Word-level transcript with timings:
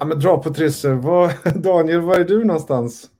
Ja, 0.00 0.06
men 0.06 0.18
dra 0.18 0.42
på 0.42 0.54
Trisser. 0.54 0.94
Var, 0.94 1.58
Daniel, 1.58 2.00
var 2.00 2.16
är 2.16 2.24
du 2.24 2.44
någonstans? 2.44 3.10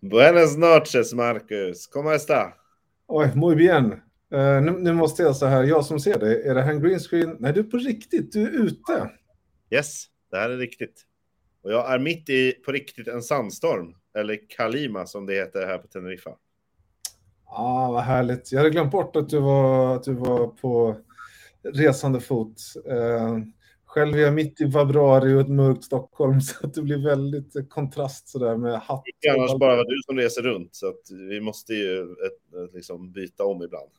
Buenas 0.00 0.56
noches, 0.56 1.14
Marcus. 1.14 1.86
¿Cómo 1.86 2.12
está? 2.12 2.52
Oj, 3.06 3.30
muy 3.34 3.56
bien. 3.56 3.92
Uh, 3.92 4.62
nu, 4.62 4.70
nu, 4.70 4.92
måste 4.92 5.22
jag 5.22 5.36
så 5.36 5.46
här, 5.46 5.64
jag 5.64 5.84
som 5.84 6.00
ser 6.00 6.18
dig, 6.18 6.42
är 6.48 6.54
det 6.54 6.62
här 6.62 6.70
en 6.70 6.82
green 6.82 6.98
screen? 6.98 7.36
Nej, 7.40 7.52
du 7.52 7.60
är 7.60 7.64
på 7.64 7.76
riktigt, 7.76 8.32
du 8.32 8.42
är 8.42 8.66
ute. 8.66 9.10
Yes, 9.70 10.04
det 10.30 10.36
här 10.36 10.50
är 10.50 10.56
riktigt. 10.56 11.02
Och 11.62 11.72
jag 11.72 11.94
är 11.94 11.98
mitt 11.98 12.28
i, 12.28 12.52
på 12.52 12.72
riktigt, 12.72 13.08
en 13.08 13.22
sandstorm. 13.22 13.94
Eller 14.18 14.38
Kalima 14.48 15.06
som 15.06 15.26
det 15.26 15.34
heter 15.34 15.66
här 15.66 15.78
på 15.78 15.86
Teneriffa. 15.86 16.30
Ja, 16.30 16.36
ah, 17.46 17.92
vad 17.92 18.02
härligt. 18.02 18.52
Jag 18.52 18.58
hade 18.58 18.70
glömt 18.70 18.92
bort 18.92 19.16
att 19.16 19.28
du 19.28 19.40
var, 19.40 19.96
att 19.96 20.04
du 20.04 20.14
var 20.14 20.46
på 20.46 20.96
resande 21.74 22.20
fot. 22.20 22.56
Uh, 22.90 23.38
själv 23.96 24.14
är 24.14 24.18
jag 24.18 24.34
mitt 24.34 24.60
i 24.60 24.70
februari 24.70 25.34
och 25.34 25.40
ett 25.40 25.48
mörkt 25.48 25.84
Stockholm, 25.84 26.40
så 26.40 26.66
att 26.66 26.74
det 26.74 26.82
blir 26.82 27.04
väldigt 27.04 27.70
kontrast 27.70 28.28
sådär 28.28 28.56
med 28.56 28.80
hatt. 28.80 29.02
Det 29.04 29.28
kan 29.28 29.40
annars 29.40 29.58
bara 29.58 29.84
du 29.84 30.02
som 30.06 30.16
reser 30.16 30.42
runt, 30.42 30.74
så 30.74 30.88
att 30.88 31.10
vi 31.10 31.40
måste 31.40 31.74
ju 31.74 32.02
ett, 32.02 32.54
ett, 32.54 32.74
liksom 32.74 33.12
byta 33.12 33.44
om 33.44 33.62
ibland. 33.62 33.90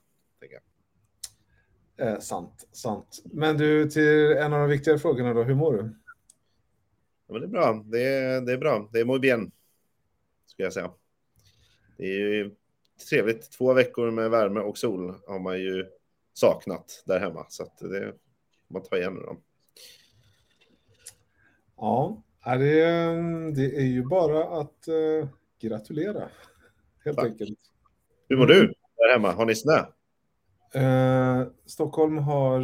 Eh, 1.99 2.19
sant, 2.19 2.67
sant. 2.71 3.23
Men 3.25 3.57
du, 3.57 3.89
till 3.89 4.31
en 4.31 4.53
av 4.53 4.59
de 4.59 4.69
viktigare 4.69 4.99
frågorna 4.99 5.33
då, 5.33 5.43
hur 5.43 5.55
mår 5.55 5.73
du? 5.73 5.95
Ja, 7.27 7.33
men 7.33 7.41
det 7.41 7.47
är 7.47 7.49
bra. 7.49 7.83
Det 7.85 8.03
är, 8.03 8.41
det 8.41 8.53
är 8.53 8.57
bra. 8.57 8.89
Det 8.93 8.99
är 8.99 9.05
muy 9.05 9.19
bien, 9.19 9.51
skulle 10.45 10.65
jag 10.65 10.73
säga. 10.73 10.91
Det 11.97 12.03
är 12.03 12.19
ju 12.19 12.55
trevligt. 13.09 13.51
Två 13.51 13.73
veckor 13.73 14.11
med 14.11 14.29
värme 14.29 14.59
och 14.59 14.77
sol 14.77 15.15
har 15.27 15.39
man 15.39 15.59
ju 15.59 15.85
saknat 16.33 17.03
där 17.05 17.19
hemma, 17.19 17.45
så 17.49 17.63
att 17.63 17.77
det 17.77 18.13
man 18.67 18.83
tar 18.83 18.97
igen 18.97 19.15
då. 19.15 19.37
Ja, 21.77 22.23
det, 22.43 22.85
det 23.55 23.77
är 23.77 23.85
ju 23.85 24.03
bara 24.03 24.59
att 24.61 24.87
uh, 24.87 25.27
gratulera, 25.61 26.29
helt 27.05 27.17
Tack. 27.17 27.25
enkelt. 27.25 27.59
Hur 28.29 28.37
mår 28.37 28.45
du 28.45 28.73
där 28.97 29.13
hemma? 29.13 29.31
Har 29.31 29.45
ni 29.45 29.55
snö? 29.55 29.79
Uh, 30.75 31.47
Stockholm 31.65 32.17
har 32.17 32.59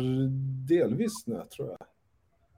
delvis 0.68 1.12
snö, 1.24 1.46
tror 1.46 1.70
jag. 1.70 1.88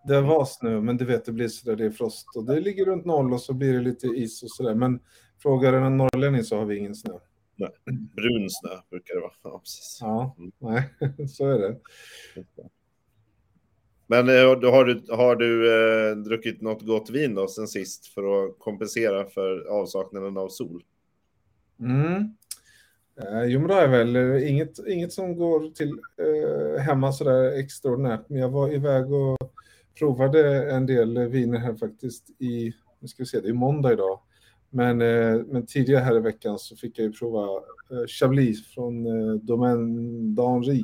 Det 0.07 0.17
mm. 0.17 0.29
var 0.29 0.45
snö, 0.45 0.81
men 0.81 0.97
du 0.97 1.05
vet, 1.05 1.25
det 1.25 1.31
blir 1.31 1.47
sådär, 1.47 1.75
det 1.75 1.85
är 1.85 1.91
frost 1.91 2.27
och 2.35 2.45
det 2.45 2.59
ligger 2.59 2.85
runt 2.85 3.05
noll 3.05 3.33
och 3.33 3.41
så 3.41 3.53
blir 3.53 3.73
det 3.73 3.81
lite 3.81 4.07
is 4.07 4.43
och 4.43 4.51
sådär. 4.51 4.75
Men 4.75 4.99
frågar 5.41 5.73
en 5.73 5.97
norrlänning 5.97 6.43
så 6.43 6.57
har 6.57 6.65
vi 6.65 6.77
ingen 6.77 6.95
snö. 6.95 7.13
Nej, 7.55 7.69
brun 7.85 8.47
snö 8.49 8.69
brukar 8.89 9.15
det 9.15 9.21
vara. 9.21 9.31
Ja, 9.43 9.59
precis. 9.59 9.97
ja 10.01 10.35
nej, 10.59 10.89
så 11.29 11.49
är 11.49 11.59
det. 11.59 11.79
Men 14.07 14.29
eh, 14.29 14.35
har 14.71 14.85
du, 14.85 15.01
har 15.09 15.35
du 15.35 15.73
eh, 15.73 16.17
druckit 16.17 16.61
något 16.61 16.81
gott 16.81 17.09
vin 17.09 17.35
då 17.35 17.47
sen 17.47 17.67
sist 17.67 18.07
för 18.07 18.45
att 18.45 18.59
kompensera 18.59 19.25
för 19.25 19.67
avsaknaden 19.67 20.37
av 20.37 20.49
sol? 20.49 20.83
Mm. 21.79 22.35
Eh, 23.21 23.43
jo, 23.45 23.59
men 23.59 23.67
det 23.67 23.73
har 23.73 23.81
jag 23.81 23.89
väl. 23.89 24.15
Eh, 24.15 24.51
inget, 24.51 24.87
inget 24.87 25.13
som 25.13 25.35
går 25.35 25.69
till 25.69 25.99
eh, 26.17 26.81
hemma 26.81 27.11
sådär 27.11 27.59
extraordinärt. 27.59 28.29
Men 28.29 28.39
jag 28.39 28.49
var 28.49 28.73
iväg 28.73 29.13
och 29.13 29.37
provade 29.99 30.71
en 30.71 30.85
del 30.85 31.27
viner 31.27 31.57
här 31.57 31.75
faktiskt 31.75 32.29
i, 32.41 32.73
nu 32.99 33.07
ska 33.07 33.23
vi 33.23 33.27
se, 33.27 33.39
det 33.39 33.49
är 33.49 33.53
måndag 33.53 33.93
idag. 33.93 34.19
Men, 34.69 35.01
eh, 35.01 35.41
men 35.47 35.65
tidigare 35.65 36.03
här 36.03 36.17
i 36.17 36.19
veckan 36.19 36.59
så 36.59 36.75
fick 36.75 36.99
jag 36.99 37.05
ju 37.05 37.11
prova 37.11 37.63
eh, 37.91 38.07
Chablis 38.07 38.67
från 38.67 39.05
eh, 39.05 39.33
Domaine 39.35 40.35
d'Henri 40.35 40.83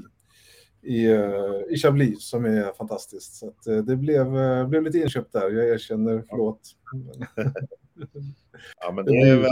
i, 0.83 1.07
uh, 1.07 1.61
i 1.69 1.77
Chablis 1.77 2.23
som 2.23 2.45
är 2.45 2.73
fantastiskt. 2.73 3.33
Så 3.33 3.47
att, 3.47 3.67
uh, 3.67 3.83
det 3.83 3.95
blev, 3.95 4.35
uh, 4.35 4.67
blev 4.67 4.83
lite 4.83 4.97
inköpt 4.97 5.33
där, 5.33 5.51
jag 5.51 5.69
erkänner, 5.69 6.23
förlåt. 6.29 6.61
ja, 8.81 8.91
men 8.91 9.05
det 9.05 9.11
är 9.11 9.37
väl 9.37 9.51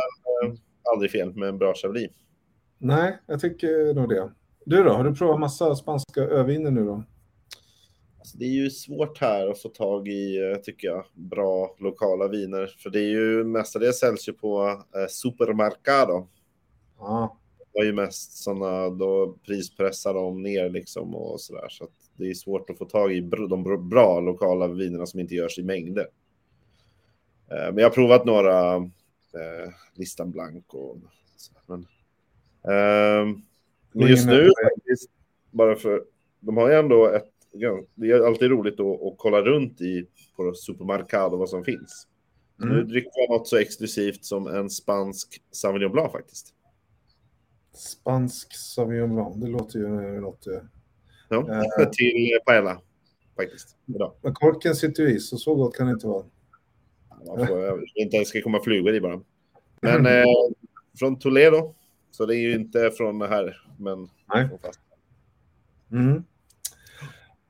aldrig 0.93 1.11
fel 1.11 1.35
med 1.35 1.49
en 1.49 1.57
bra 1.57 1.73
Chablis. 1.73 2.11
Nej, 2.77 3.19
jag 3.25 3.39
tycker 3.39 3.93
nog 3.93 4.09
det. 4.09 4.31
Du 4.65 4.83
då, 4.83 4.89
har 4.89 5.03
du 5.03 5.15
provat 5.15 5.39
massa 5.39 5.75
spanska 5.75 6.21
öviner 6.21 6.71
nu 6.71 6.85
då? 6.85 7.03
Alltså, 8.19 8.37
det 8.37 8.45
är 8.45 8.63
ju 8.63 8.69
svårt 8.69 9.21
här 9.21 9.47
att 9.47 9.61
få 9.61 9.69
tag 9.69 10.07
i, 10.07 10.55
tycker 10.63 10.87
jag, 10.87 11.05
bra 11.13 11.75
lokala 11.79 12.27
viner. 12.27 12.67
För 12.67 12.89
det 12.89 12.99
är 12.99 13.09
ju 13.09 13.43
mestadels 13.43 13.99
säljs 13.99 14.29
ju 14.29 14.33
på 14.33 14.83
eh, 14.95 15.07
supermercado. 15.09 16.27
Ja 16.99 17.38
var 17.73 17.83
ju 17.83 17.93
mest 17.93 18.43
sådana, 18.43 18.89
då 18.89 19.35
prispressar 19.45 20.13
de 20.13 20.43
ner 20.43 20.69
liksom 20.69 21.15
och 21.15 21.41
sådär. 21.41 21.67
Så 21.69 21.83
att 21.83 21.91
det 22.17 22.29
är 22.29 22.33
svårt 22.33 22.69
att 22.69 22.77
få 22.77 22.85
tag 22.85 23.13
i 23.13 23.21
de 23.49 23.89
bra 23.89 24.19
lokala 24.19 24.67
vinerna 24.67 25.05
som 25.05 25.19
inte 25.19 25.35
görs 25.35 25.59
i 25.59 25.63
mängder. 25.63 26.07
Eh, 27.51 27.65
men 27.65 27.77
jag 27.77 27.85
har 27.85 27.95
provat 27.95 28.25
några, 28.25 28.75
eh, 28.75 29.71
Listan 29.93 30.31
Blanc 30.31 30.63
och 30.67 30.97
sådär. 31.35 31.61
Men, 31.65 31.79
eh, 32.63 33.35
men 33.91 34.07
just 34.07 34.27
nu, 34.27 34.51
bara 35.51 35.75
för, 35.75 36.03
de 36.39 36.57
har 36.57 36.69
ju 36.69 36.75
ändå 36.75 37.07
ett, 37.07 37.31
det 37.95 38.11
är 38.11 38.27
alltid 38.27 38.49
roligt 38.49 38.79
att, 38.79 39.17
kolla 39.17 39.41
runt 39.41 39.81
i 39.81 40.07
på 40.35 40.53
Supermercado 40.53 41.37
vad 41.37 41.49
som 41.49 41.63
finns. 41.63 42.07
Mm. 42.61 42.75
Nu 42.75 42.83
dricker 42.83 43.11
jag 43.13 43.29
något 43.29 43.47
så 43.47 43.57
exklusivt 43.57 44.25
som 44.25 44.47
en 44.47 44.69
spansk 44.69 45.41
Sauvignon 45.51 45.91
Blanc 45.91 46.11
faktiskt. 46.11 46.53
Spansk 47.79 48.55
Sauvignon 48.55 49.15
Blanc, 49.15 49.35
det 49.35 49.47
låter 49.47 49.79
ju 49.79 50.21
något. 50.21 50.47
Eh, 50.47 50.53
ja, 51.29 51.63
äh, 51.79 51.89
till 51.89 52.39
paella 52.45 52.81
faktiskt. 53.35 53.77
Men 54.21 54.33
korken 54.33 54.75
sitter 54.75 55.03
ju 55.03 55.09
i, 55.15 55.19
så 55.19 55.37
så 55.37 55.55
gott 55.55 55.77
kan 55.77 55.87
det 55.87 55.93
inte 55.93 56.07
vara. 56.07 56.25
Man 57.27 57.47
får, 57.47 57.83
inte 57.95 58.15
ens 58.15 58.29
ska 58.29 58.41
komma 58.41 58.63
flugor 58.63 58.95
i 58.95 59.01
bara. 59.01 59.21
Men 59.81 60.05
eh, 60.05 60.23
från 60.99 61.19
Toledo, 61.19 61.75
så 62.11 62.25
det 62.25 62.35
är 62.35 62.39
ju 62.39 62.53
inte 62.53 62.91
från 62.91 63.21
här, 63.21 63.57
men... 63.77 64.09
Nej. 64.33 64.49
Mm. 65.91 66.23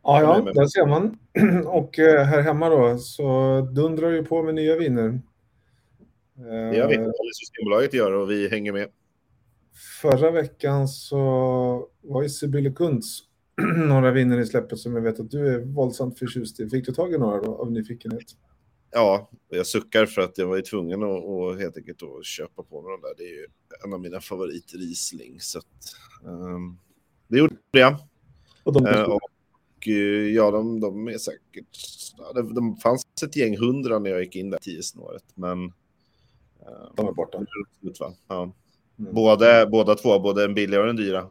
Ja, 0.03 0.21
ja, 0.21 0.51
där 0.53 0.65
ser 0.65 0.85
man. 0.85 1.17
Och 1.65 1.99
eh, 1.99 2.25
här 2.25 2.41
hemma 2.41 2.69
då 2.69 2.97
så 2.97 3.61
dundrar 3.61 4.09
ju 4.09 4.25
på 4.25 4.43
med 4.43 4.55
nya 4.55 4.75
viner. 4.75 5.21
Det 6.35 6.77
gör 6.77 6.87
vi. 6.87 6.95
Eller 6.95 7.33
Systembolaget 7.33 7.93
gör 7.93 8.11
och 8.11 8.31
vi 8.31 8.49
hänger 8.49 8.73
med 8.73 8.87
förra 9.79 10.31
veckan 10.31 10.87
så 10.87 11.17
var 12.01 12.23
ju 12.23 12.29
Sibylle 12.29 12.71
Kunz 12.71 13.23
några 13.75 14.11
vinnare 14.11 14.41
i 14.41 14.45
släppet 14.45 14.79
som 14.79 14.95
jag 14.95 15.01
vet 15.01 15.19
att 15.19 15.31
du 15.31 15.47
är 15.47 15.59
våldsamt 15.59 16.19
förtjust 16.19 16.59
i. 16.59 16.69
Fick 16.69 16.85
du 16.85 16.93
tag 16.93 17.13
i 17.13 17.17
några 17.17 17.41
då, 17.41 17.55
av 17.55 17.71
nyfikenhet? 17.71 18.35
Ja, 18.91 19.29
jag 19.49 19.67
suckar 19.67 20.05
för 20.05 20.21
att 20.21 20.37
jag 20.37 20.47
var 20.47 20.55
ju 20.55 20.61
tvungen 20.61 21.03
att, 21.03 21.23
och 21.23 21.57
helt 21.57 21.77
enkelt 21.77 22.03
att 22.03 22.25
köpa 22.25 22.63
på 22.63 22.81
mig 22.81 22.91
de 22.91 23.01
där. 23.01 23.13
Det 23.17 23.23
är 23.23 23.35
ju 23.35 23.47
en 23.85 23.93
av 23.93 24.01
mina 24.01 24.21
favoriter, 24.21 24.77
Riesling. 24.77 25.39
Så 25.39 25.59
att, 25.59 25.95
um, 26.23 26.79
det 27.27 27.37
gjorde 27.37 27.55
jag. 27.71 27.95
Och, 28.63 28.73
de 28.73 28.85
uh, 28.85 29.03
och 29.03 29.87
uh, 29.87 30.29
ja, 30.35 30.51
de, 30.51 30.79
de, 30.79 31.07
är 31.07 31.17
säkert... 31.17 31.77
Ja, 32.17 32.33
det, 32.33 32.53
de 32.53 32.77
fanns 32.77 33.03
ett 33.25 33.35
gäng 33.35 33.57
hundra 33.57 33.99
när 33.99 34.09
jag 34.09 34.19
gick 34.19 34.35
in 34.35 34.49
där 34.49 34.57
tio 34.57 34.83
snåret, 34.83 35.25
men... 35.35 35.65
Uh, 35.65 36.91
de 36.95 37.07
är 37.07 37.11
borta. 37.11 37.45
Ja. 38.27 38.53
Mm. 38.99 39.13
Båda, 39.13 39.65
båda 39.65 39.95
två, 39.95 40.19
både 40.19 40.43
en 40.43 40.53
billiga 40.53 40.81
och 40.81 40.89
en 40.89 40.95
dyra. 40.95 41.27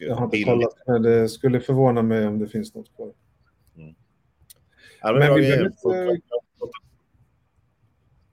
Jag 0.00 0.14
har 0.14 0.24
inte 0.24 0.42
kollat, 0.42 0.74
men 0.86 1.02
det 1.02 1.28
skulle 1.28 1.60
förvåna 1.60 2.02
mig 2.02 2.26
om 2.26 2.38
det 2.38 2.46
finns 2.46 2.74
något 2.74 2.96
kvar. 2.96 3.12
Mm. 3.76 3.94
Ja, 5.02 5.12
men, 5.12 5.18
men 5.18 5.34
vi 5.34 5.40
behöver 5.40 5.64
inte... 5.66 6.20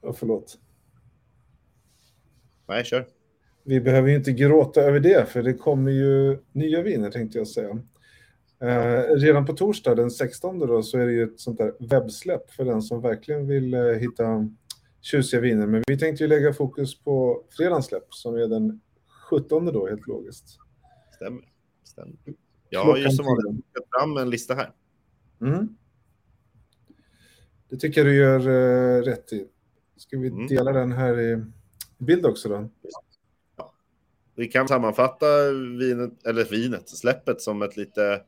Ja, 0.02 0.14
förlåt. 0.14 0.58
Nej, 2.68 2.84
kör. 2.84 3.08
Vi 3.64 3.82
behöver 3.82 4.10
ju 4.10 4.16
inte 4.16 4.32
gråta 4.32 4.82
över 4.82 5.00
det, 5.00 5.30
för 5.30 5.44
det 5.44 5.54
kommer 5.54 5.92
ju 5.92 6.40
nya 6.52 6.82
viner 6.82 7.12
tänkte 7.12 7.38
jag 7.38 7.48
säga. 7.48 7.80
Eh, 8.62 9.16
redan 9.16 9.46
på 9.46 9.54
torsdag 9.54 9.96
den 9.96 10.12
16 10.12 10.60
då, 10.60 10.84
så 10.84 10.98
är 10.98 11.06
det 11.06 11.12
ju 11.12 11.24
ett 11.24 11.40
sånt 11.40 11.58
där 11.58 11.74
webbsläpp 11.80 12.52
för 12.52 12.66
den 12.66 12.82
som 12.82 13.02
verkligen 13.02 13.48
vill 13.48 13.74
eh, 13.74 13.82
hitta 13.82 14.50
tjusiga 15.02 15.42
viner. 15.42 15.68
Men 15.68 15.84
vi 15.88 15.98
tänkte 15.98 16.24
ju 16.24 16.28
lägga 16.28 16.54
fokus 16.54 17.04
på 17.04 17.46
fredagens 17.50 17.86
släpp 17.86 18.14
som 18.14 18.36
är 18.36 18.48
den 18.48 18.82
17 19.30 19.66
då, 19.66 19.88
helt 19.88 20.08
logiskt. 20.08 20.58
Stämmer. 21.16 21.52
Stämmer. 21.84 22.16
Jag 22.70 22.84
har 22.84 22.98
ju 22.98 23.10
som 23.10 23.26
vanligt 23.26 23.66
fram 24.00 24.18
en 24.18 24.30
lista 24.30 24.56
här. 24.56 24.72
Mm. 25.42 25.76
Det 27.70 27.78
tycker 27.78 28.02
jag 28.02 28.08
du 28.08 28.16
gör 28.16 28.48
uh, 28.48 29.04
rätt 29.04 29.34
i. 29.34 29.48
Ska 29.98 30.18
vi 30.18 30.28
mm. 30.28 30.48
dela 30.48 30.72
den 30.72 30.92
här 30.92 31.20
i 31.20 31.44
bild 31.98 32.26
också 32.26 32.50
då? 32.50 32.70
Ja. 33.58 33.74
Vi 34.36 34.48
kan 34.48 34.68
sammanfatta 34.68 35.26
vinet, 35.80 36.26
eller 36.26 36.46
vinet, 36.46 36.90
släppet 36.90 37.42
som 37.42 37.62
ett 37.62 37.78
lite 37.78 38.22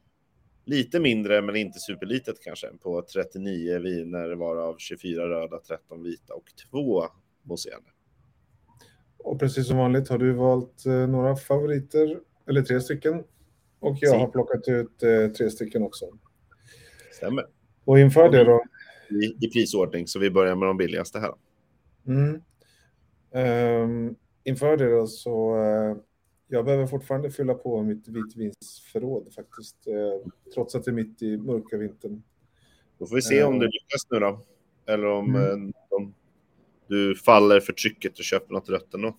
lite 0.66 1.00
mindre, 1.00 1.42
men 1.42 1.56
inte 1.56 1.80
superlitet 1.80 2.40
kanske, 2.44 2.68
på 2.82 3.02
39 3.14 3.80
viner, 3.80 4.36
varav 4.36 4.76
24 4.78 5.30
röda, 5.30 5.60
13 5.68 6.04
vita 6.04 6.34
och 6.34 6.46
2 6.72 7.04
mousserande. 7.44 7.90
Och 9.18 9.40
precis 9.40 9.68
som 9.68 9.78
vanligt 9.78 10.10
har 10.10 10.18
du 10.18 10.34
valt 10.34 10.86
eh, 10.86 11.08
några 11.08 11.36
favoriter, 11.36 12.20
eller 12.48 12.62
tre 12.62 12.82
stycken. 12.82 13.24
Och 13.80 13.98
jag 14.02 14.20
har 14.20 14.28
plockat 14.28 14.68
ut 14.68 15.04
eh, 15.04 15.28
tre 15.28 15.50
stycken 15.50 15.84
också. 15.84 16.06
Stämmer. 17.12 17.46
Och 17.86 18.00
inför 18.00 18.30
det 18.30 18.44
då, 18.44 18.64
i, 19.10 19.46
i 19.46 19.50
prisordning, 19.50 20.08
så 20.08 20.20
vi 20.20 20.32
börjar 20.32 20.56
med 20.56 20.68
de 20.68 20.78
billigaste 20.78 21.20
här. 21.20 21.34
Mm. 22.08 22.42
Um, 23.36 24.16
inför 24.44 24.78
det 24.78 24.92
då 24.92 25.08
så, 25.08 25.58
uh, 25.58 25.98
jag 26.54 26.66
behöver 26.66 26.88
fortfarande 26.88 27.32
fylla 27.32 27.54
på 27.54 27.84
mitt 27.84 28.08
vitvinsförråd 28.08 29.34
faktiskt, 29.36 29.88
uh, 29.88 30.32
trots 30.54 30.76
att 30.76 30.84
det 30.84 30.92
är 30.92 30.94
mitt 30.94 31.22
i 31.22 31.38
mörka 31.38 31.78
vintern. 31.78 32.24
Då 32.98 33.06
får 33.06 33.16
vi 33.16 33.22
se 33.22 33.44
om 33.44 33.60
det 33.60 33.66
lyckas 33.66 34.12
nu 34.12 34.20
då. 34.20 34.42
Eller 34.86 35.06
om, 35.06 35.36
mm. 35.36 35.74
om 35.90 36.14
du 36.88 37.16
faller 37.16 37.60
för 37.60 37.74
trycket 37.74 38.20
och 38.20 38.26
köper 38.26 38.54
något 38.54 38.70
rött 38.70 38.94
ändå. 38.94 39.18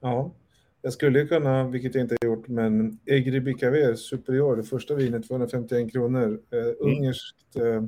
Ja, 0.00 0.34
jag 0.82 0.92
skulle 0.92 1.26
kunna, 1.26 1.68
vilket 1.68 1.94
jag 1.94 2.04
inte 2.04 2.16
har 2.20 2.28
gjort, 2.28 2.48
men 2.48 2.98
Egri 3.06 3.40
Bicaver 3.40 3.94
Superior, 3.94 4.56
det 4.56 4.62
första 4.62 4.94
vinet, 4.94 5.28
251 5.28 5.92
kronor. 5.92 6.40
Uh, 6.54 6.60
mm. 6.60 6.74
ungerskt, 6.78 7.56
uh, 7.56 7.84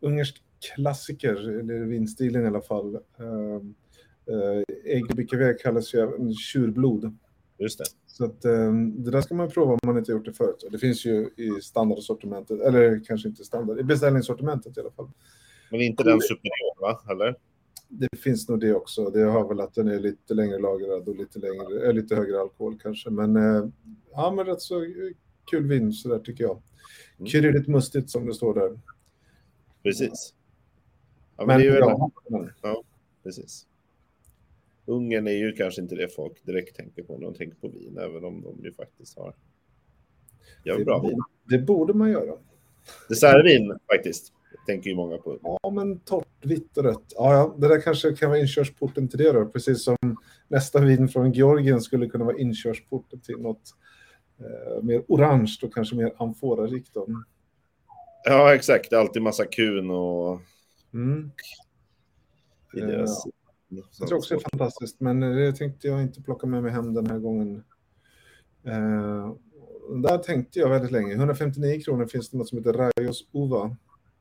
ungersk 0.00 0.42
klassiker, 0.74 1.60
eller 1.60 1.84
vinstilen 1.84 2.44
i 2.44 2.46
alla 2.46 2.62
fall. 2.62 2.94
Uh, 3.20 3.56
uh, 4.30 4.62
Egri 4.84 5.14
Bicaver 5.14 5.58
kallas 5.58 5.94
ju 5.94 5.98
även 5.98 6.34
tjurblod. 6.34 7.18
Just 7.58 7.78
det. 7.78 7.84
Så 8.06 8.24
att, 8.24 8.44
um, 8.44 9.04
det 9.04 9.10
där 9.10 9.20
ska 9.20 9.34
man 9.34 9.50
prova 9.50 9.72
om 9.72 9.78
man 9.84 9.98
inte 9.98 10.12
gjort 10.12 10.24
det 10.24 10.32
förut. 10.32 10.68
Det 10.70 10.78
finns 10.78 11.04
ju 11.04 11.30
i 11.36 11.60
standardsortimentet, 11.62 12.60
eller 12.60 13.04
kanske 13.04 13.28
inte 13.28 13.44
standard, 13.44 13.80
i 13.80 13.82
beställningssortimentet 13.82 14.76
i 14.76 14.80
alla 14.80 14.90
fall. 14.90 15.10
Men 15.70 15.80
inte 15.80 16.04
den 16.04 16.20
superior, 16.20 16.80
va? 16.80 17.00
Eller? 17.10 17.36
Det 17.88 18.16
finns 18.16 18.48
nog 18.48 18.60
det 18.60 18.74
också. 18.74 19.10
Det 19.10 19.22
har 19.22 19.48
väl 19.48 19.60
att 19.60 19.74
den 19.74 19.88
är 19.88 20.00
lite 20.00 20.34
längre 20.34 20.58
lagrad 20.58 21.08
och 21.08 21.16
lite, 21.16 21.38
längre, 21.38 21.92
lite 21.92 22.14
högre 22.16 22.40
alkohol 22.40 22.78
kanske. 22.82 23.10
Men, 23.10 23.36
uh, 23.36 23.68
ja, 24.12 24.32
men 24.36 24.46
rätt 24.46 24.60
så 24.60 24.86
kul 25.50 25.66
vin 25.66 25.92
sådär 25.92 26.18
tycker 26.18 26.44
jag. 26.44 26.62
Mm. 27.18 27.30
Kryddigt 27.30 27.68
mustigt 27.68 28.10
som 28.10 28.26
det 28.26 28.34
står 28.34 28.54
där. 28.54 28.80
Precis. 29.82 30.34
Ja, 31.36 31.46
men, 31.46 31.46
men 31.46 31.58
det 31.58 31.68
är 31.68 31.72
ju 31.72 31.78
ja. 31.78 32.10
Ja, 32.62 32.82
precis. 33.22 33.66
Ungern 34.86 35.26
är 35.26 35.32
ju 35.32 35.52
kanske 35.52 35.82
inte 35.82 35.94
det 35.94 36.08
folk 36.08 36.44
direkt 36.44 36.76
tänker 36.76 37.02
på 37.02 37.18
när 37.18 37.26
de 37.26 37.34
tänker 37.34 37.56
på 37.56 37.68
vin, 37.68 37.98
även 37.98 38.24
om 38.24 38.42
de 38.42 38.64
ju 38.64 38.72
faktiskt 38.72 39.18
har 39.18 39.34
gör 40.64 40.84
bra 40.84 41.00
vin. 41.00 41.18
Det 41.44 41.58
borde 41.58 41.94
man 41.94 42.10
göra. 42.10 42.32
Dessertvin 43.08 43.78
faktiskt, 43.92 44.32
tänker 44.66 44.90
ju 44.90 44.96
många 44.96 45.18
på. 45.18 45.38
Ja, 45.42 45.70
men 45.70 46.00
torrt, 46.00 46.26
vitt 46.44 46.76
och 46.76 46.84
rött. 46.84 47.12
Ja, 47.16 47.34
ja, 47.34 47.54
det 47.58 47.68
där 47.68 47.80
kanske 47.80 48.16
kan 48.16 48.30
vara 48.30 48.38
inkörsporten 48.38 49.08
till 49.08 49.18
det 49.18 49.32
då, 49.32 49.46
precis 49.46 49.84
som 49.84 49.96
nästa 50.48 50.80
vin 50.80 51.08
från 51.08 51.32
Georgien 51.32 51.80
skulle 51.80 52.08
kunna 52.08 52.24
vara 52.24 52.38
inkörsporten 52.38 53.20
till 53.20 53.38
något 53.38 53.74
eh, 54.38 54.82
mer 54.82 55.02
orange 55.08 55.58
och 55.62 55.74
kanske 55.74 55.96
mer 55.96 56.12
amforarikt. 56.16 56.96
Ja, 58.24 58.54
exakt. 58.54 58.90
Det 58.90 59.00
alltid 59.00 59.22
massa 59.22 59.44
kun 59.44 59.90
och... 59.90 60.40
Mm. 60.94 61.30
I 62.74 62.80
deras... 62.80 63.24
Ja. 63.68 63.82
Jag 63.98 64.08
tror 64.08 64.18
också 64.18 64.34
det 64.34 64.40
är 64.40 64.50
fantastiskt, 64.50 65.00
men 65.00 65.20
det 65.20 65.52
tänkte 65.52 65.88
jag 65.88 66.02
inte 66.02 66.22
plocka 66.22 66.46
med 66.46 66.62
mig 66.62 66.72
hem 66.72 66.94
den 66.94 67.06
här 67.06 67.18
gången. 67.18 67.64
Eh, 68.64 69.34
där 70.02 70.18
tänkte 70.18 70.58
jag 70.58 70.70
väldigt 70.70 70.90
länge. 70.90 71.14
159 71.14 71.80
kronor 71.80 72.06
finns 72.06 72.30
det 72.30 72.38
något 72.38 72.48
som 72.48 72.58
heter 72.58 72.72
Rayos 72.72 73.28
Uva, 73.32 73.76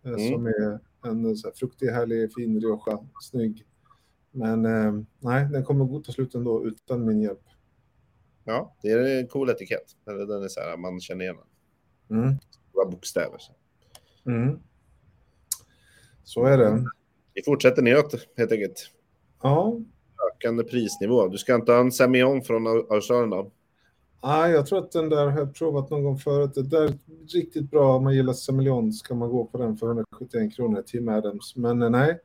eh, 0.06 0.12
mm. 0.12 0.34
som 0.34 0.46
är 0.46 0.80
en 1.06 1.38
så 1.38 1.48
här, 1.48 1.56
fruktig, 1.56 1.88
härlig, 1.88 2.34
fin 2.34 2.62
rioja, 2.62 3.00
snygg. 3.22 3.66
Men 4.32 4.66
eh, 4.66 4.94
nej, 5.20 5.48
den 5.52 5.64
kommer 5.64 5.98
att 5.98 6.04
ta 6.04 6.12
slut 6.12 6.36
ändå 6.36 6.68
utan 6.68 7.06
min 7.06 7.22
hjälp. 7.22 7.44
Ja, 8.44 8.76
det 8.82 8.92
är 8.92 9.20
en 9.20 9.28
cool 9.28 9.50
etikett. 9.50 9.96
Den 10.06 10.44
är 10.44 10.48
så 10.48 10.60
här, 10.60 10.78
man 10.78 11.00
känner 11.00 11.26
igen 11.26 11.38
den. 12.08 12.20
Mm. 12.20 12.36
Stora 12.70 12.86
bokstäver. 12.86 13.42
Mm. 14.26 14.60
Så 16.24 16.46
är 16.46 16.58
det. 16.58 16.86
Vi 17.34 17.44
fortsätter 17.44 17.82
neråt 17.82 18.28
helt 18.38 18.52
enkelt. 18.52 18.92
Ja. 19.42 19.80
Ökande 20.34 20.64
prisnivå. 20.64 21.28
Du 21.28 21.38
ska 21.38 21.56
inte 21.56 21.72
ha 21.72 21.80
en 21.80 21.92
Semillon 21.92 22.42
från 22.42 22.68
Australien 22.68 23.30
då? 23.30 23.52
Nej, 24.24 24.52
jag 24.52 24.66
tror 24.66 24.80
att 24.80 24.92
den 24.92 25.10
där 25.10 25.28
har 25.28 25.40
jag 25.40 25.56
provat 25.56 25.90
någon 25.90 26.04
gång 26.04 26.18
förut. 26.18 26.52
Det 26.56 26.64
där 26.64 26.84
är 26.84 26.98
riktigt 27.34 27.72
bra 27.72 27.96
om 27.96 28.04
man 28.04 28.16
gillar 28.16 28.34
Semillon 28.34 28.94
ska 28.94 29.16
man 29.16 29.30
gå 29.30 29.46
på 29.46 29.58
den 29.58 29.78
för 29.78 29.88
171 29.88 30.56
kronor, 30.56 30.82
Tim 30.82 31.10
Adams. 31.10 31.56
Men 31.56 31.82
eh, 31.82 31.90
nej, 31.90 32.20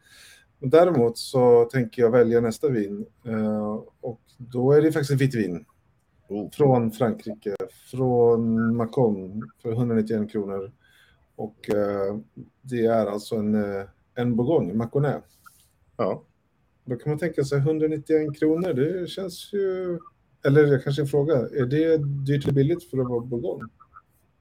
däremot 0.58 1.18
så 1.18 1.64
tänker 1.64 2.02
jag 2.02 2.10
välja 2.10 2.40
nästa 2.40 2.68
vin 2.68 3.06
uh, 3.26 3.82
och 4.00 4.20
då 4.36 4.72
är 4.72 4.82
det 4.82 4.92
faktiskt 4.92 5.20
vitt 5.20 5.34
vin. 5.34 5.64
Oh. 6.28 6.50
Från 6.50 6.90
Frankrike, 6.90 7.56
från 7.90 8.76
Macon 8.76 9.50
för 9.62 9.72
191 9.72 10.32
kronor. 10.32 10.72
Och 11.36 11.70
uh, 11.74 12.20
det 12.62 12.86
är 12.86 13.06
alltså 13.06 13.36
en, 13.36 13.54
en 14.14 14.36
Bourgogne, 14.36 14.74
Maconais. 14.74 15.24
Ja. 15.96 16.24
Då 16.84 16.96
kan 16.96 17.10
man 17.10 17.18
tänka 17.18 17.44
sig 17.44 17.58
191 17.58 18.38
kronor, 18.38 18.72
det 18.72 19.08
känns 19.08 19.52
ju... 19.52 19.98
Eller 20.44 20.66
jag 20.66 20.84
kanske 20.84 21.02
en 21.02 21.08
fråga, 21.08 21.34
är 21.34 21.66
det 21.66 21.96
dyrt 22.26 22.44
eller 22.44 22.54
billigt 22.54 22.90
för 22.90 22.98
att 22.98 23.08
vara 23.08 23.20
Bourgogne? 23.20 23.68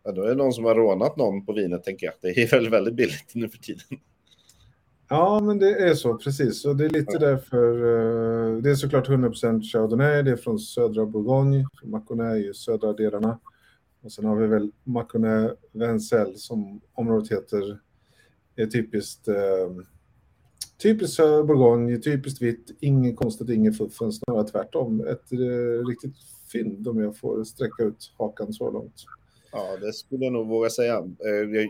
Ja, 0.03 0.11
då 0.11 0.23
är 0.23 0.29
det 0.29 0.35
någon 0.35 0.53
som 0.53 0.65
har 0.65 0.75
rånat 0.75 1.17
någon 1.17 1.45
på 1.45 1.53
vinet, 1.53 1.83
tänker 1.83 2.05
jag. 2.05 2.15
Det 2.21 2.41
är 2.41 2.51
väldigt, 2.51 2.73
väldigt 2.73 2.95
billigt 2.95 3.35
nu 3.35 3.49
för 3.49 3.57
tiden. 3.57 3.83
Ja, 5.09 5.39
men 5.39 5.59
det 5.59 5.89
är 5.89 5.93
så, 5.93 6.17
precis. 6.17 6.65
Och 6.65 6.75
det 6.75 6.85
är 6.85 6.89
lite 6.89 7.13
ja. 7.13 7.19
därför... 7.19 7.83
Uh, 7.83 8.61
det 8.61 8.69
är 8.69 8.75
såklart 8.75 9.09
100% 9.09 9.61
Chardonnay, 9.61 10.23
det 10.23 10.31
är 10.31 10.35
från 10.35 10.59
södra 10.59 11.05
Bourgogne. 11.05 11.65
Mâconnais 11.83 12.35
är 12.35 12.45
ju 12.47 12.53
södra 12.53 12.93
delarna. 12.93 13.39
Och 14.01 14.11
sen 14.11 14.25
har 14.25 14.35
vi 14.35 14.47
väl 14.47 14.71
Mâconnais 14.83 15.51
Vencel 15.71 16.37
som 16.37 16.81
området 16.93 17.31
heter. 17.31 17.79
är 18.55 18.65
typiskt... 18.65 19.27
Uh, 19.27 19.35
Typiskt 20.81 21.17
Bourgogne, 21.17 21.97
typiskt 21.97 22.41
vitt, 22.41 22.77
inget 22.79 23.15
konstigt, 23.15 23.49
inget 23.49 23.77
fuffen, 23.77 24.11
snarare 24.11 24.47
tvärtom. 24.47 25.01
Ett 25.01 25.31
eh, 25.31 25.87
riktigt 25.87 26.15
fynd 26.51 26.87
om 26.87 26.99
jag 26.99 27.17
får 27.17 27.43
sträcka 27.43 27.83
ut 27.83 28.13
hakan 28.17 28.53
så 28.53 28.71
långt. 28.71 28.93
Ja, 29.51 29.77
det 29.81 29.93
skulle 29.93 30.25
jag 30.25 30.33
nog 30.33 30.47
våga 30.47 30.69
säga. 30.69 30.97
Eh, 30.97 31.61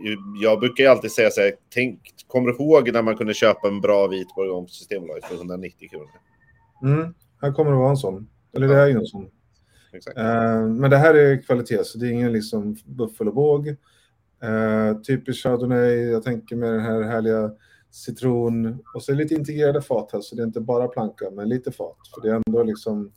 jag, 0.42 0.60
brukar 0.60 0.84
ju 0.84 0.90
alltid 0.90 1.12
säga 1.12 1.30
så 1.30 1.42
här, 1.42 1.54
tänk, 1.70 2.00
kommer 2.28 2.52
du 2.52 2.56
ihåg 2.56 2.94
när 2.94 3.02
man 3.02 3.16
kunde 3.16 3.34
köpa 3.34 3.68
en 3.68 3.82
bra 3.82 4.08
vit 4.08 4.36
Bourgogne 4.36 4.68
på 4.68 4.74
Systembolaget 4.74 5.26
för 5.26 5.36
190 5.36 5.90
kronor? 5.90 6.10
Mm, 6.84 7.14
här 7.42 7.54
kommer 7.54 7.72
det 7.72 7.78
vara 7.78 7.90
en 7.90 7.98
sån. 7.98 8.30
Eller 8.54 8.68
det 8.68 8.76
är 8.76 8.88
ju 8.88 8.94
en 8.94 9.06
sån. 9.06 9.30
Exakt. 9.94 10.18
Uh, 10.18 10.68
men 10.68 10.90
det 10.90 10.98
här 10.98 11.14
är 11.14 11.44
kvalitet, 11.44 11.84
så 11.84 11.98
det 11.98 12.08
är 12.08 12.12
ingen 12.12 12.34
liksom 12.34 12.78
buffel 12.86 13.28
och 13.28 13.34
båg. 13.34 13.76
Typiskt 15.08 15.44
Chardonnay, 15.44 15.96
jag 15.96 16.24
tänker 16.24 16.56
med 16.56 16.74
den 16.74 16.82
här 16.82 17.02
härliga 17.02 17.52
citron 17.92 18.84
och 18.94 19.04
så 19.04 19.14
lite 19.14 19.34
integrerade 19.34 19.82
fat 19.82 20.10
här, 20.14 20.22
så 20.22 20.36
det 20.36 20.42
är 20.42 20.48
inte 20.48 20.62
bara 20.62 20.88
planka, 20.88 21.30
men 21.32 21.50
lite 21.50 21.72
fat. 21.72 21.98
För 22.14 22.22
det 22.22 22.30
är 22.30 22.42
ändå 22.46 22.64
liksom 22.64 23.12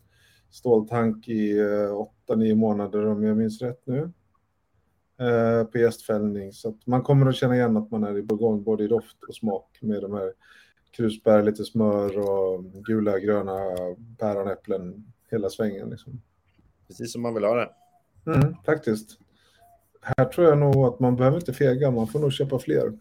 ståltank 0.51 1.29
i 1.29 1.59
eh, 1.59 1.97
åtta, 1.97 2.35
nio 2.35 2.55
månader 2.55 3.07
om 3.07 3.25
jag 3.25 3.37
minns 3.37 3.63
rätt 3.63 3.83
nu. 3.85 4.13
Eh, 5.21 5.65
på 5.65 5.79
gästfällning, 5.79 6.53
så 6.53 6.69
att 6.69 6.87
man 6.87 7.03
kommer 7.03 7.27
att 7.27 7.37
känna 7.37 7.55
igen 7.55 7.77
att 7.77 7.91
man 7.91 8.05
är 8.05 8.19
i 8.19 8.23
Bourgogne, 8.23 8.63
både 8.63 8.85
i 8.85 8.89
doft 8.89 9.25
och 9.29 9.35
smak 9.35 9.79
med 9.81 10.03
de 10.03 10.13
här 10.13 10.33
krusbär, 10.91 11.43
lite 11.43 11.65
smör 11.65 12.19
och 12.19 12.65
gula, 12.65 13.19
gröna 13.19 13.59
päronäpplen, 14.19 15.13
hela 15.31 15.51
svängen. 15.51 15.91
Liksom. 15.91 16.23
Precis 16.87 17.13
som 17.13 17.23
man 17.23 17.35
vill 17.35 17.45
ha 17.45 17.55
det. 17.55 17.71
Mm, 18.27 18.55
faktiskt. 18.67 19.19
Här 20.01 20.25
tror 20.25 20.49
jag 20.49 20.59
nog 20.59 20.77
att 20.77 21.01
man 21.01 21.17
behöver 21.17 21.37
inte 21.37 21.53
fega, 21.53 21.91
man 21.91 22.07
får 22.07 22.21
nog 22.21 22.33
köpa 22.33 22.59
fler 22.59 22.93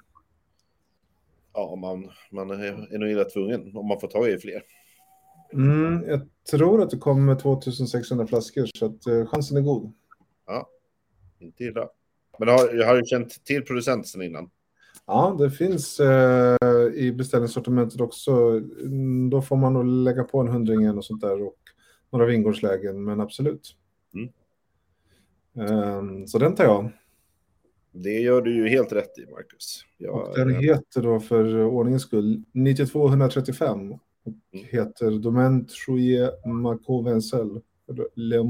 ja, 1.70 1.76
man, 1.76 2.10
man 2.32 2.52
är, 2.52 2.98
nog 3.00 3.10
illa 3.10 3.24
tvungen 3.24 3.78
om 3.78 3.88
man 3.88 4.00
får 4.00 4.08
tag 4.08 4.30
i 4.30 4.38
fler. 4.38 4.64
Mm, 5.54 6.04
jag 6.10 6.22
tror 6.52 6.82
att 6.82 6.90
det 6.90 6.98
kommer 6.98 7.36
2600 7.36 8.28
flaskor 8.28 8.66
så 8.76 8.86
att 8.86 9.08
eh, 9.08 9.26
chansen 9.26 9.58
är 9.58 9.62
god. 9.62 9.94
Ja, 10.48 10.70
inte 11.40 11.64
illa. 11.64 11.90
Men 12.40 12.48
har, 12.48 12.86
har 12.86 12.96
du 12.96 13.06
känt 13.06 13.46
till 13.46 13.62
producenten 13.62 14.22
innan? 14.22 14.50
Ja, 15.06 15.36
det 15.40 15.52
finns 15.52 16.00
eh, 16.00 16.58
i 16.94 17.12
beställningssortimentet 17.12 18.02
också. 18.02 18.32
Mm, 18.82 19.30
då 19.30 19.42
får 19.42 19.56
man 19.56 19.74
nog 19.74 19.86
lägga 19.86 20.24
på 20.24 20.40
en 20.40 20.48
hundring 20.48 20.98
och 20.98 21.06
sånt 21.06 21.22
där 21.22 21.42
och 21.42 21.56
några 22.10 22.26
vingårdslägen, 22.26 23.04
men 23.04 23.22
absolut. 23.22 23.76
Mm. 24.14 24.30
Eh, 25.58 26.26
så 26.26 26.38
den 26.38 26.56
tar 26.56 26.64
jag. 26.64 26.92
Det 27.92 28.20
gör 28.20 28.42
du 28.42 28.56
ju 28.56 28.68
helt 28.68 28.92
rätt 28.92 29.18
i, 29.18 29.32
Marcus. 29.32 29.86
Jag, 29.98 30.30
och 30.30 30.38
den 30.38 30.56
heter 30.56 31.02
då 31.02 31.20
för 31.20 31.64
ordningens 31.64 32.04
skull 32.04 32.44
9235 32.52 33.92
och 33.92 34.00
mm. 34.54 34.66
heter 34.70 35.12
Domaine 35.12 35.66
Trouillet 35.66 36.46
Marco 36.46 37.02
Vencel 37.02 37.62
Le 38.16 38.44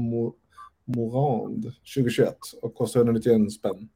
Morand 0.84 1.62
2021 1.62 2.36
och 2.62 2.74
kostar 2.74 3.00
191 3.00 3.52
spänn. 3.52 3.88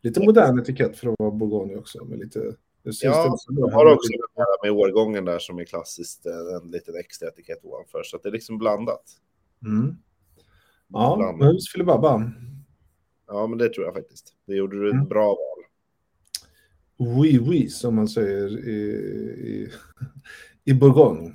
Lite 0.00 0.20
modern 0.20 0.58
etikett 0.58 0.96
för 0.96 1.08
att 1.08 1.14
vara 1.18 1.30
Bourgogne 1.30 1.76
också. 1.76 2.04
Med 2.04 2.18
lite, 2.18 2.56
ja, 2.82 3.36
de 3.48 3.72
har 3.72 3.94
också 3.94 4.08
med 4.62 4.72
årgången 4.72 5.24
där 5.24 5.38
som 5.38 5.58
är 5.58 5.64
klassiskt, 5.64 6.26
eh, 6.26 6.62
en 6.62 6.70
liten 6.70 6.96
extra 6.96 7.28
etikett 7.28 7.64
ovanför. 7.64 8.02
Så 8.02 8.18
det 8.22 8.28
är 8.28 8.32
liksom 8.32 8.58
blandat. 8.58 9.04
Mm. 9.66 9.96
Ja, 10.88 11.36
Mums 11.38 11.72
filibabba. 11.72 12.32
Ja, 13.26 13.46
men 13.46 13.58
det 13.58 13.68
tror 13.68 13.86
jag 13.86 13.94
faktiskt. 13.94 14.34
Det 14.46 14.54
gjorde 14.54 14.80
du 14.80 14.88
ett 14.88 14.94
mm. 14.94 15.08
bra 15.08 15.26
val. 15.26 15.64
oui 16.96 17.38
oui 17.38 17.68
som 17.68 17.94
man 17.94 18.08
säger 18.08 18.68
i, 18.68 18.78
i, 19.48 19.68
i 20.64 20.74
Bourgogne. 20.74 21.34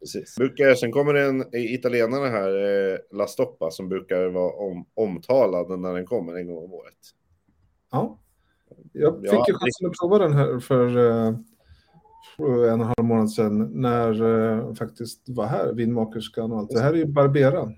Precis. 0.00 0.36
Brukar, 0.36 0.74
sen 0.74 0.92
kommer 0.92 1.14
det 1.14 1.24
en 1.26 1.44
italienare 1.52 2.28
här, 2.28 2.50
eh, 2.92 2.98
La 3.12 3.26
Stoppa, 3.26 3.70
som 3.70 3.88
brukar 3.88 4.26
vara 4.26 4.52
om, 4.52 4.86
omtalad 4.94 5.80
när 5.80 5.94
den 5.94 6.06
kommer 6.06 6.34
en 6.34 6.46
gång 6.46 6.64
om 6.64 6.72
året. 6.74 6.98
Ja, 7.90 8.18
jag 8.92 9.20
fick 9.20 9.30
Ja, 9.32 9.44
ju 9.48 9.54
chansen 9.54 9.86
att 9.86 9.98
prova 10.00 10.18
den 10.18 10.32
här 10.32 10.58
för, 10.58 10.96
eh, 10.96 11.34
en 12.38 12.44
och 12.44 12.68
en 12.68 12.80
halv 12.80 13.04
månad 13.04 13.30
sedan 13.30 13.70
när 13.80 14.22
eh, 14.22 14.74
faktiskt 14.74 15.28
var 15.28 15.46
här, 15.46 15.72
vinmakerskan 15.72 16.52
och 16.52 16.58
allt. 16.58 16.70
Det 16.70 16.80
här 16.80 16.92
är 16.92 16.96
ju 16.96 17.06
Barbera. 17.06 17.72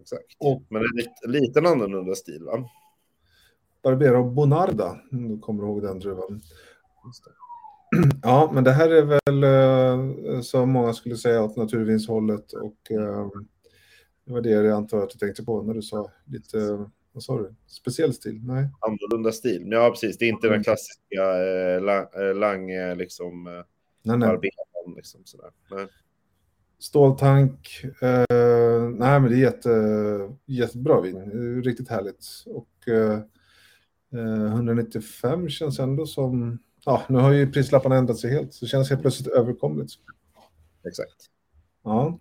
Exakt. 0.00 0.24
Och- 0.38 0.62
Men 0.68 0.82
det 0.82 0.86
är 0.88 0.96
lite, 0.96 1.28
lite 1.40 1.58
en 1.58 1.66
annorlunda 1.66 2.14
stil, 2.14 2.42
va? 2.44 2.68
Barbera 3.82 4.18
och 4.18 4.32
Bonarda, 4.32 5.00
om 5.12 5.28
du 5.28 5.38
kommer 5.38 5.62
ihåg 5.62 5.82
den 5.82 5.98
druvan. 5.98 6.40
Ja, 8.22 8.50
men 8.54 8.64
det 8.64 8.72
här 8.72 8.90
är 8.90 9.02
väl 9.02 9.44
eh, 9.44 10.40
som 10.40 10.70
många 10.70 10.92
skulle 10.92 11.16
säga 11.16 11.42
åt 11.42 11.56
naturvinshållet 11.56 12.52
och 12.52 12.90
eh, 12.90 13.28
det 14.24 14.32
var 14.32 14.40
det 14.40 14.50
jag 14.50 14.66
antar 14.70 15.02
att 15.02 15.10
du 15.10 15.18
tänkte 15.18 15.44
på 15.44 15.62
när 15.62 15.74
du 15.74 15.82
sa 15.82 16.10
lite, 16.26 16.86
vad 17.12 17.22
sa 17.22 17.38
du, 17.38 17.54
speciell 17.66 18.14
stil? 18.14 18.40
Nej. 18.44 18.68
Annorlunda 18.80 19.32
stil. 19.32 19.68
Ja, 19.70 19.90
precis. 19.90 20.18
Det 20.18 20.24
är 20.24 20.28
inte 20.28 20.46
Mm. 20.46 20.56
den 20.56 20.64
klassiska 20.64 21.44
eh, 21.46 21.80
la, 21.82 22.08
lang, 22.32 22.70
eh, 22.70 22.96
liksom, 22.96 23.44
Nej, 23.44 24.18
nej. 24.18 24.28
barberan, 24.28 24.94
liksom 24.96 25.20
sådär. 25.24 25.50
Nej. 25.70 25.86
Ståltank. 26.78 27.68
Eh, 28.02 28.24
nej, 28.98 29.20
men 29.20 29.30
det 29.30 29.36
är 29.36 29.40
jätte, 29.40 29.70
jättebra 30.46 31.00
vin. 31.00 31.30
Riktigt 31.62 31.88
härligt. 31.88 32.26
Och 32.46 32.88
eh, 32.88 33.18
eh, 34.12 34.46
195 34.46 35.48
känns 35.48 35.78
ändå 35.78 36.06
som... 36.06 36.58
Ja, 36.84 37.02
nu 37.08 37.18
har 37.18 37.32
ju 37.32 37.52
prislapparna 37.52 37.96
ändrat 37.96 38.18
sig 38.18 38.30
helt, 38.30 38.54
så 38.54 38.64
det 38.64 38.68
känns 38.68 38.90
helt 38.90 39.02
plötsligt 39.02 39.28
överkomligt. 39.28 39.92
Exakt. 40.88 41.26
Ja, 41.82 42.18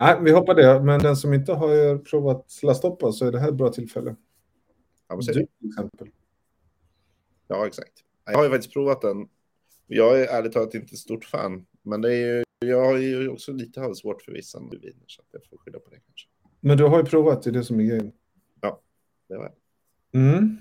nej, 0.00 0.18
vi 0.22 0.30
hoppar 0.30 0.54
det. 0.54 0.82
Men 0.82 1.00
den 1.00 1.16
som 1.16 1.34
inte 1.34 1.52
har 1.52 1.98
provat 1.98 2.60
La 2.62 2.74
Stoppa 2.74 3.12
så 3.12 3.26
är 3.26 3.32
det 3.32 3.40
här 3.40 3.48
ett 3.48 3.54
bra 3.54 3.68
tillfälle. 3.68 4.16
Ja, 5.08 5.16
Du 5.16 5.32
till 5.32 5.68
exempel. 5.68 6.08
ja, 7.48 7.66
exakt. 7.66 7.92
Jag 8.24 8.36
har 8.36 8.44
ju 8.44 8.50
faktiskt 8.50 8.72
provat 8.72 9.00
den. 9.00 9.28
Jag 9.86 10.20
är 10.20 10.26
ärligt 10.26 10.52
talat 10.52 10.74
inte 10.74 10.96
stort 10.96 11.24
fan. 11.24 11.66
Men 11.82 12.00
det 12.00 12.14
är 12.14 12.36
ju, 12.36 12.44
jag 12.62 12.84
har 12.84 12.98
ju 12.98 13.28
också 13.28 13.52
lite 13.52 13.80
halvsvårt 13.80 14.22
för 14.22 14.32
vissa 14.32 14.60
viner. 14.60 15.04
Så 15.06 15.22
att 15.22 15.28
jag 15.30 15.44
får 15.50 15.58
skylla 15.58 15.78
på 15.78 15.90
det 15.90 15.96
kanske. 16.06 16.28
Men 16.60 16.76
du 16.78 16.84
har 16.84 16.98
ju 16.98 17.04
provat, 17.04 17.42
det 17.42 17.50
är 17.50 17.52
det 17.52 17.64
som 17.64 17.80
är 17.80 17.84
grejen. 17.84 18.12
Det 19.28 19.36
var. 19.36 19.52
Mm. 20.14 20.56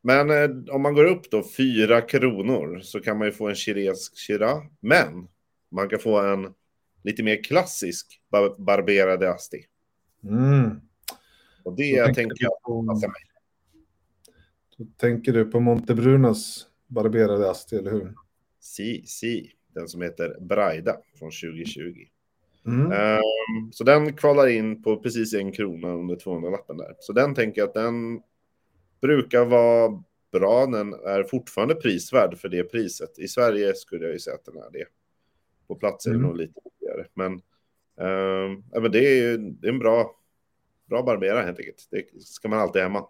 Men 0.00 0.30
eh, 0.30 0.74
om 0.74 0.82
man 0.82 0.94
går 0.94 1.04
upp 1.04 1.30
då 1.30 1.44
fyra 1.56 2.00
kronor 2.00 2.80
så 2.80 3.00
kan 3.00 3.18
man 3.18 3.26
ju 3.26 3.32
få 3.32 3.48
en 3.48 3.54
chilensk 3.54 4.18
Shiraz. 4.18 4.62
Men 4.80 5.28
man 5.70 5.88
kan 5.88 5.98
få 5.98 6.20
en 6.20 6.54
lite 7.04 7.22
mer 7.22 7.42
klassisk 7.42 8.22
bar 8.28 8.54
barberade 8.58 9.30
Asti. 9.30 9.64
Mm. 10.24 10.80
Och 11.62 11.76
det 11.76 11.86
jag 11.86 12.14
tänker 12.14 12.36
jag 12.44 12.62
på- 12.62 12.86
passar 12.86 13.08
mig. 13.08 13.22
Då 14.76 14.84
tänker 14.96 15.32
du 15.32 15.44
på 15.44 15.60
Montebrunas 15.60 16.66
barberade 16.86 17.50
asti, 17.50 17.76
eller 17.76 17.90
hur? 17.90 18.14
Si, 18.60 19.06
si. 19.06 19.52
Den 19.78 19.88
som 19.88 20.02
heter 20.02 20.36
Braida 20.40 20.96
från 21.18 21.30
2020. 21.30 22.06
Mm. 22.66 22.92
Ehm, 22.92 23.72
så 23.72 23.84
den 23.84 24.12
kvalar 24.12 24.46
in 24.46 24.82
på 24.82 24.96
precis 24.96 25.34
en 25.34 25.52
krona 25.52 25.88
under 25.92 26.16
200-lappen 26.16 26.76
där. 26.76 26.94
Så 26.98 27.12
den 27.12 27.34
tänker 27.34 27.60
jag 27.60 27.68
att 27.68 27.74
den 27.74 28.20
brukar 29.00 29.44
vara 29.44 30.02
bra. 30.32 30.66
Den 30.66 30.92
är 30.92 31.22
fortfarande 31.22 31.74
prisvärd 31.74 32.38
för 32.38 32.48
det 32.48 32.64
priset. 32.64 33.18
I 33.18 33.28
Sverige 33.28 33.74
skulle 33.74 34.04
jag 34.04 34.12
ju 34.12 34.18
säga 34.18 34.34
att 34.36 34.44
den 34.44 34.56
är 34.56 34.70
det. 34.72 34.84
På 35.68 35.74
plats 35.74 36.06
är 36.06 36.10
det 36.10 36.16
Mm. 36.16 36.28
nog 36.28 36.36
lite 36.36 36.60
billigare. 36.80 37.04
Men, 37.14 37.32
ehm, 38.00 38.62
ja, 38.72 38.80
men 38.80 38.92
det 38.92 38.98
är 39.20 39.38
det 39.38 39.68
är 39.68 39.72
en 39.72 39.78
bra, 39.78 40.16
bra 40.86 41.02
barberare 41.02 41.44
helt 41.44 41.58
enkelt. 41.58 41.88
Det 41.90 42.22
ska 42.22 42.48
man 42.48 42.58
alltid 42.58 42.82
hemma. 42.82 43.06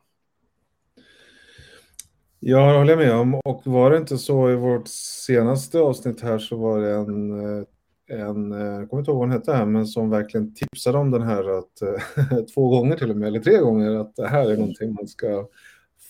Ja, 2.40 2.72
det 2.72 2.78
håller 2.78 2.92
jag 2.92 2.98
med 2.98 3.14
om. 3.14 3.40
Och 3.44 3.66
var 3.66 3.90
det 3.90 3.96
inte 3.96 4.18
så 4.18 4.50
i 4.50 4.54
vårt 4.54 4.88
senaste 5.26 5.78
avsnitt 5.78 6.20
här 6.20 6.38
så 6.38 6.56
var 6.56 6.80
det 6.80 6.90
en, 6.90 7.40
eh, 7.40 7.64
en 8.08 8.52
eh, 8.52 8.58
jag 8.58 8.90
kommer 8.90 9.00
inte 9.00 9.10
ihåg 9.10 9.18
vad 9.18 9.28
hon 9.28 9.30
hette 9.30 9.52
här, 9.52 9.66
men 9.66 9.86
som 9.86 10.10
verkligen 10.10 10.54
tipsade 10.54 10.98
om 10.98 11.10
den 11.10 11.22
här 11.22 11.58
att, 11.58 11.82
eh, 11.82 12.44
två 12.54 12.68
gånger 12.68 12.96
till 12.96 13.10
och 13.10 13.16
med, 13.16 13.28
eller 13.28 13.40
tre 13.40 13.58
gånger, 13.58 13.90
att 13.90 14.16
det 14.16 14.28
här 14.28 14.50
är 14.50 14.56
någonting 14.56 14.94
man 14.94 15.08
ska 15.08 15.48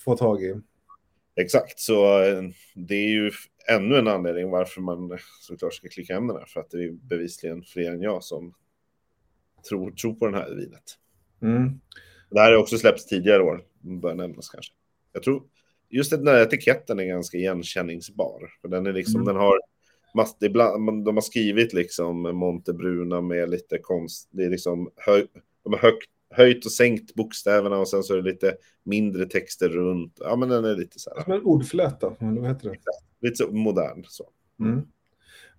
få 0.05 0.17
tag 0.17 0.43
i. 0.43 0.55
Exakt, 1.37 1.81
så 1.81 2.21
det 2.75 2.95
är 2.95 3.09
ju 3.09 3.31
ännu 3.71 3.97
en 3.97 4.09
anledning 4.09 4.51
varför 4.51 4.81
man 4.81 5.19
såklart 5.41 5.75
ska 5.75 5.89
klicka 5.89 6.15
hem 6.15 6.27
den 6.27 6.37
här. 6.37 6.47
För 6.47 6.61
att 6.61 6.71
det 6.71 6.85
är 6.85 6.91
bevisligen 6.91 7.63
fler 7.63 7.93
än 7.93 8.03
jag 8.03 8.25
som 8.25 8.55
tror, 9.69 9.91
tror 9.91 10.15
på 10.15 10.27
den 10.27 10.35
här 10.35 10.55
vinet. 10.55 10.99
Mm. 11.43 11.81
Det 12.31 12.41
här 12.41 12.53
har 12.53 12.59
också 12.59 12.79
släppts 12.79 13.07
tidigare 13.07 13.43
år, 13.43 13.63
bör 13.81 14.15
nämnas 14.15 14.49
kanske. 14.49 14.73
Jag 15.13 15.23
tror 15.23 15.43
just 15.90 16.11
den 16.11 16.25
där 16.25 16.42
etiketten 16.42 17.00
är 17.00 17.04
ganska 17.04 17.38
igenkänningsbar. 17.38 18.50
För 18.61 18.68
den 18.68 18.87
är 18.87 18.92
liksom, 18.92 19.14
Mm. 19.21 19.26
den 19.26 19.37
har 19.37 19.59
de 21.04 21.16
har 21.16 21.21
skrivit 21.21 21.73
liksom 21.73 22.23
Montebruna 22.23 23.21
med 23.21 23.50
lite 23.50 23.78
konst, 23.78 24.28
det 24.30 24.45
är 24.45 24.50
liksom 24.50 24.90
höj, 24.97 25.26
de 25.64 25.73
har 25.73 25.80
högt, 25.80 26.09
höjt 26.30 26.64
och 26.66 26.73
sänkt 26.73 27.14
bokstäverna 27.14 27.78
och 27.78 27.88
sen 27.88 28.02
så 28.02 28.12
är 28.14 28.16
det 28.23 28.30
lite 28.30 28.57
mindre 28.85 29.26
texter 29.26 29.68
runt. 29.68 30.16
Ja, 30.21 30.37
men 30.37 30.49
den 30.49 30.64
är 30.64 30.76
lite 30.76 30.99
så 30.99 31.11
här, 31.16 31.23
Som 31.25 31.33
en 31.33 31.42
ordfläta, 31.42 32.14
eller 32.21 32.40
vad 32.40 32.49
heter 32.50 32.68
det? 32.71 32.76
lite 33.28 33.37
så 33.37 33.50
modern 33.52 34.04
så. 34.09 34.25
Mm. 34.61 34.80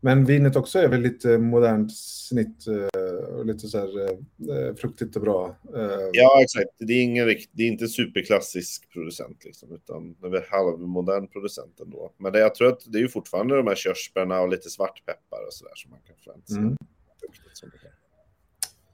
Men 0.01 0.25
vinet 0.25 0.55
också 0.55 0.79
är 0.79 0.87
väl 0.87 1.01
lite 1.01 1.37
modernt 1.37 1.97
snitt 1.97 2.67
eh, 2.67 3.37
och 3.37 3.45
lite 3.45 3.67
så 3.67 3.77
här 3.77 4.09
eh, 4.09 4.75
fruktigt 4.75 5.15
och 5.15 5.21
bra. 5.21 5.55
Eh, 5.75 6.09
Ja, 6.13 6.41
exakt. 6.41 6.69
Det 6.77 6.93
är, 6.93 7.01
ingen 7.01 7.25
rikt, 7.25 7.49
det 7.53 7.63
är 7.63 7.67
inte 7.67 7.87
superklassisk 7.87 8.89
producent, 8.89 9.45
liksom, 9.45 9.71
utan 9.71 10.15
det 10.31 10.37
är 10.37 10.45
halvmodern 10.49 11.27
producent 11.27 11.79
ändå. 11.79 12.13
Men 12.17 12.33
det, 12.33 12.39
jag 12.39 12.55
tror 12.55 12.67
att 12.67 12.81
det 12.85 12.97
är 12.97 13.01
ju 13.01 13.07
fortfarande 13.07 13.55
de 13.55 13.67
här 13.67 13.75
körsbärna 13.75 14.41
och 14.41 14.49
lite 14.49 14.69
svartpeppar 14.69 15.45
och 15.47 15.53
sådär 15.53 15.73
som 15.75 15.91
man 15.91 15.99
kan 16.07 16.15
förvänta 16.23 16.47
sig. 16.47 16.57
Mm. 16.57 16.77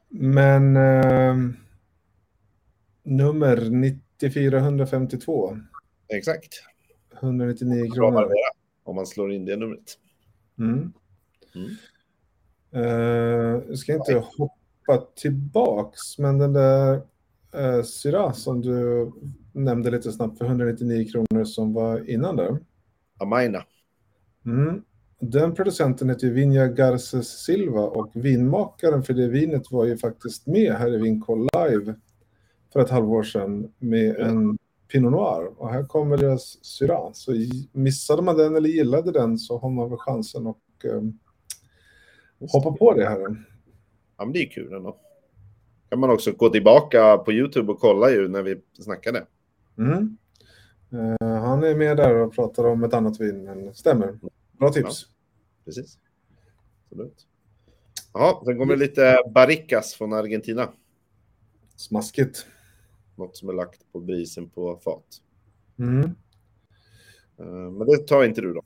Men 0.09 0.75
eh, 0.75 1.35
nummer 3.03 3.69
9452, 3.69 5.57
Exakt. 6.07 6.53
199 7.21 7.83
Bra 7.83 7.93
kronor. 7.93 8.31
Om 8.83 8.95
man 8.95 9.05
slår 9.05 9.31
in 9.31 9.45
det 9.45 9.55
numret. 9.55 9.97
Mm. 10.59 10.93
Mm. 11.55 11.69
Eh, 12.71 13.63
jag 13.67 13.77
ska 13.77 13.93
inte 13.93 14.13
hoppa 14.13 15.07
tillbaks, 15.15 16.17
men 16.17 16.37
den 16.37 16.53
där 16.53 16.95
uh, 17.55 17.83
Syrah 17.83 18.33
som 18.33 18.61
du 18.61 19.11
nämnde 19.51 19.91
lite 19.91 20.11
snabbt 20.11 20.37
för 20.37 20.45
199 20.45 21.07
kronor 21.11 21.43
som 21.43 21.73
var 21.73 22.09
innan 22.09 22.35
där. 22.35 22.57
Amaina. 23.19 23.63
Mm. 24.45 24.81
Den 25.19 25.55
producenten 25.55 26.09
heter 26.09 26.29
Vinja 26.29 26.67
Garces 26.67 27.27
Silva 27.27 27.81
och 27.81 28.11
vinmakaren 28.13 29.03
för 29.03 29.13
det 29.13 29.27
vinet 29.27 29.71
var 29.71 29.85
ju 29.85 29.97
faktiskt 29.97 30.47
med 30.47 30.73
här 30.73 30.93
i 30.93 30.97
Vinkoll 30.97 31.47
Live 31.57 31.95
för 32.73 32.79
ett 32.79 32.89
halvår 32.89 33.23
sedan 33.23 33.73
med 33.79 34.15
en 34.15 34.57
Pinot 34.95 35.11
Noir. 35.11 35.51
Och 35.57 35.69
här 35.69 35.83
kommer 35.83 36.17
deras 36.17 36.65
Syrah. 36.65 37.09
Så 37.13 37.31
missade 37.71 38.21
man 38.21 38.37
den 38.37 38.55
eller 38.55 38.69
gillade 38.69 39.11
den 39.11 39.37
så 39.37 39.57
har 39.57 39.69
man 39.69 39.89
väl 39.89 39.99
chansen 39.99 40.47
att 40.47 40.57
eh, 40.83 41.01
hoppa 42.51 42.71
på 42.71 42.93
det 42.93 43.09
här. 43.09 43.19
Ja, 44.17 44.25
men 44.25 44.33
det 44.33 44.39
är 44.39 44.49
kul 44.49 44.73
ändå. 44.73 44.97
Kan 45.89 45.99
man 45.99 46.09
också 46.09 46.31
gå 46.31 46.49
tillbaka 46.49 47.17
på 47.17 47.31
YouTube 47.31 47.71
och 47.71 47.79
kolla 47.79 48.11
ju 48.11 48.27
när 48.27 48.43
vi 48.43 48.61
snackade. 48.79 49.25
Mm. 49.77 50.17
Eh, 50.91 51.27
han 51.27 51.63
är 51.63 51.75
med 51.75 51.97
där 51.97 52.15
och 52.15 52.33
pratar 52.33 52.63
om 52.63 52.83
ett 52.83 52.93
annat 52.93 53.19
vin, 53.19 53.43
men 53.43 53.73
stämmer. 53.73 54.19
Bra 54.51 54.69
tips. 54.69 55.05
Precis. 55.65 55.97
Absolut. 56.85 57.27
Ja, 58.13 58.41
sen 58.45 58.57
kommer 58.57 58.75
det 58.75 58.79
lite 58.79 59.17
Barricas 59.33 59.93
från 59.93 60.13
Argentina. 60.13 60.69
Smaskigt. 61.75 62.45
Något 63.15 63.37
som 63.37 63.49
är 63.49 63.53
lagt 63.53 63.91
på 63.91 63.99
brisen 63.99 64.49
på 64.49 64.79
fat. 64.83 65.21
Mm. 65.79 66.03
Eh, 67.39 67.71
Men 67.71 67.87
det 67.87 67.97
tar 67.97 68.23
inte 68.23 68.41
du 68.41 68.53
då. 68.53 68.63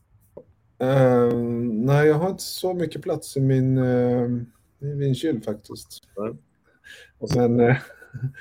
Eh, 0.85 1.33
nej, 1.63 2.07
jag 2.07 2.15
har 2.15 2.29
inte 2.29 2.43
så 2.43 2.73
mycket 2.73 3.01
plats 3.01 3.37
i 3.37 3.41
min, 3.41 3.77
uh, 3.77 4.41
i 4.79 4.85
min 4.85 5.15
kyl 5.15 5.41
faktiskt. 5.41 6.01
Nej. 6.17 6.33
Och 7.17 7.29
sen 7.29 7.59
eh, 7.59 7.77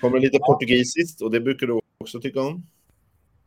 kommer 0.00 0.18
lite 0.20 0.38
portugisiskt 0.46 1.22
och 1.22 1.30
det 1.30 1.40
brukar 1.40 1.66
du 1.66 1.80
också 2.00 2.20
tycka 2.20 2.40
om. 2.40 2.66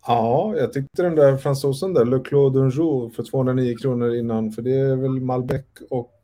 ja, 0.07 0.53
jag 0.57 0.73
tyckte 0.73 1.03
den 1.03 1.15
där 1.15 1.37
fransosen 1.37 1.93
där, 1.93 2.05
Le 2.05 2.19
Clos 2.19 2.53
d'un 2.53 2.71
Jour 2.71 3.09
för 3.09 3.23
209 3.23 3.77
kronor 3.77 4.15
innan, 4.15 4.51
för 4.51 4.61
det 4.61 4.73
är 4.73 4.95
väl 4.95 5.21
Malbec 5.21 5.65
och 5.89 6.17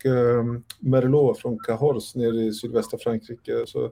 Merlot 0.79 1.39
från 1.39 1.59
Cahors 1.59 2.15
nere 2.15 2.43
i 2.43 2.53
sydvästra 2.53 2.99
Frankrike. 2.99 3.63
Så, 3.67 3.91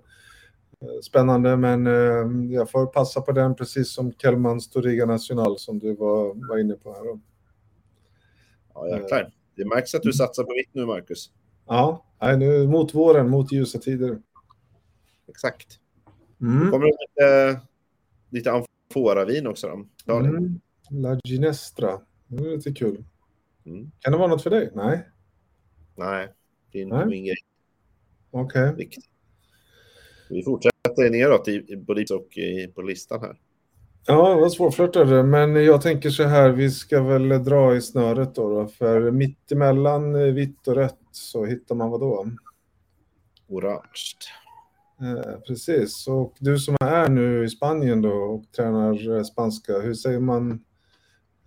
Spännande, 1.03 1.57
men 1.57 1.87
eh, 1.87 2.53
jag 2.55 2.71
får 2.71 2.85
passa 2.85 3.21
på 3.21 3.31
den 3.31 3.55
precis 3.55 3.93
som 3.93 4.13
Kellmans 4.13 4.69
Toriga 4.69 5.05
National 5.05 5.59
som 5.59 5.79
du 5.79 5.95
var, 5.95 6.47
var 6.49 6.57
inne 6.57 6.73
på 6.73 6.93
här. 6.93 7.19
Ja, 8.73 8.87
jäklar. 8.87 9.33
Det 9.55 9.65
märks 9.65 9.95
att 9.95 10.03
du 10.03 10.13
satsar 10.13 10.43
på 10.43 10.53
vitt 10.53 10.69
nu, 10.71 10.85
Marcus. 10.85 11.31
Ja, 11.67 12.05
nej, 12.21 12.37
nu 12.37 12.67
mot 12.67 12.93
våren, 12.93 13.29
mot 13.29 13.51
ljusa 13.51 13.79
tider. 13.79 14.21
Exakt. 15.27 15.79
Mm. 16.41 16.71
Kommer 16.71 16.85
lite, 16.85 17.59
lite 18.29 18.51
amforavin 18.51 19.47
också 19.47 19.85
då? 20.05 20.15
Mm. 20.15 20.59
La 20.89 21.19
Ginestra, 21.23 22.01
det 22.27 22.43
är 22.43 22.55
lite 22.55 22.71
kul. 22.71 23.03
Mm. 23.65 23.91
Kan 23.99 24.11
det 24.11 24.17
vara 24.17 24.27
något 24.27 24.43
för 24.43 24.49
dig? 24.49 24.71
Nej, 24.73 25.09
Nej, 25.95 26.27
det 26.71 26.79
är 26.79 26.83
inte 26.83 26.95
Nej. 26.95 27.05
min 27.05 27.25
grej 27.25 27.35
okej. 28.31 28.73
riktigt. 28.77 29.05
Vi 30.29 30.43
fortsätter 30.43 31.09
neråt 31.09 31.47
i, 31.47 31.75
både 31.77 32.05
och 32.15 32.37
i, 32.37 32.67
på 32.67 32.81
listan 32.81 33.21
här. 33.21 33.37
Ja, 34.07 34.29
det 34.29 34.41
var 34.41 34.49
svårflörtade, 34.49 35.23
men 35.23 35.55
jag 35.55 35.81
tänker 35.81 36.09
så 36.09 36.23
här, 36.23 36.49
vi 36.49 36.71
ska 36.71 37.03
väl 37.03 37.43
dra 37.43 37.75
i 37.75 37.81
snöret 37.81 38.35
då, 38.35 38.49
då 38.49 38.67
för 38.67 39.11
mittemellan 39.11 40.33
vitt 40.35 40.67
och 40.67 40.75
rött 40.75 40.99
så 41.11 41.45
hittar 41.45 41.75
man 41.75 41.89
vad 41.89 41.99
då? 41.99 42.25
Orange. 43.47 44.15
Eh, 45.01 45.39
precis, 45.47 46.07
och 46.07 46.33
du 46.39 46.59
som 46.59 46.75
är 46.79 47.09
nu 47.09 47.45
i 47.45 47.49
Spanien 47.49 48.01
då 48.01 48.13
och 48.13 48.51
tränar 48.51 49.23
spanska, 49.23 49.79
hur 49.79 49.93
säger 49.93 50.19
man? 50.19 50.51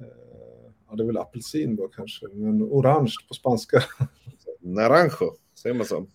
Eh, 0.00 0.73
ja, 0.88 0.97
det 0.97 1.02
är 1.02 1.06
väl 1.06 1.18
apelsin 1.18 1.76
då 1.76 1.88
kanske, 1.88 2.26
men 2.32 2.62
orange 2.62 3.14
på 3.28 3.35
spanska. 3.35 3.82
Naranjo, 4.61 5.37
säger 5.62 5.75
man 5.75 5.87
så? 5.87 6.06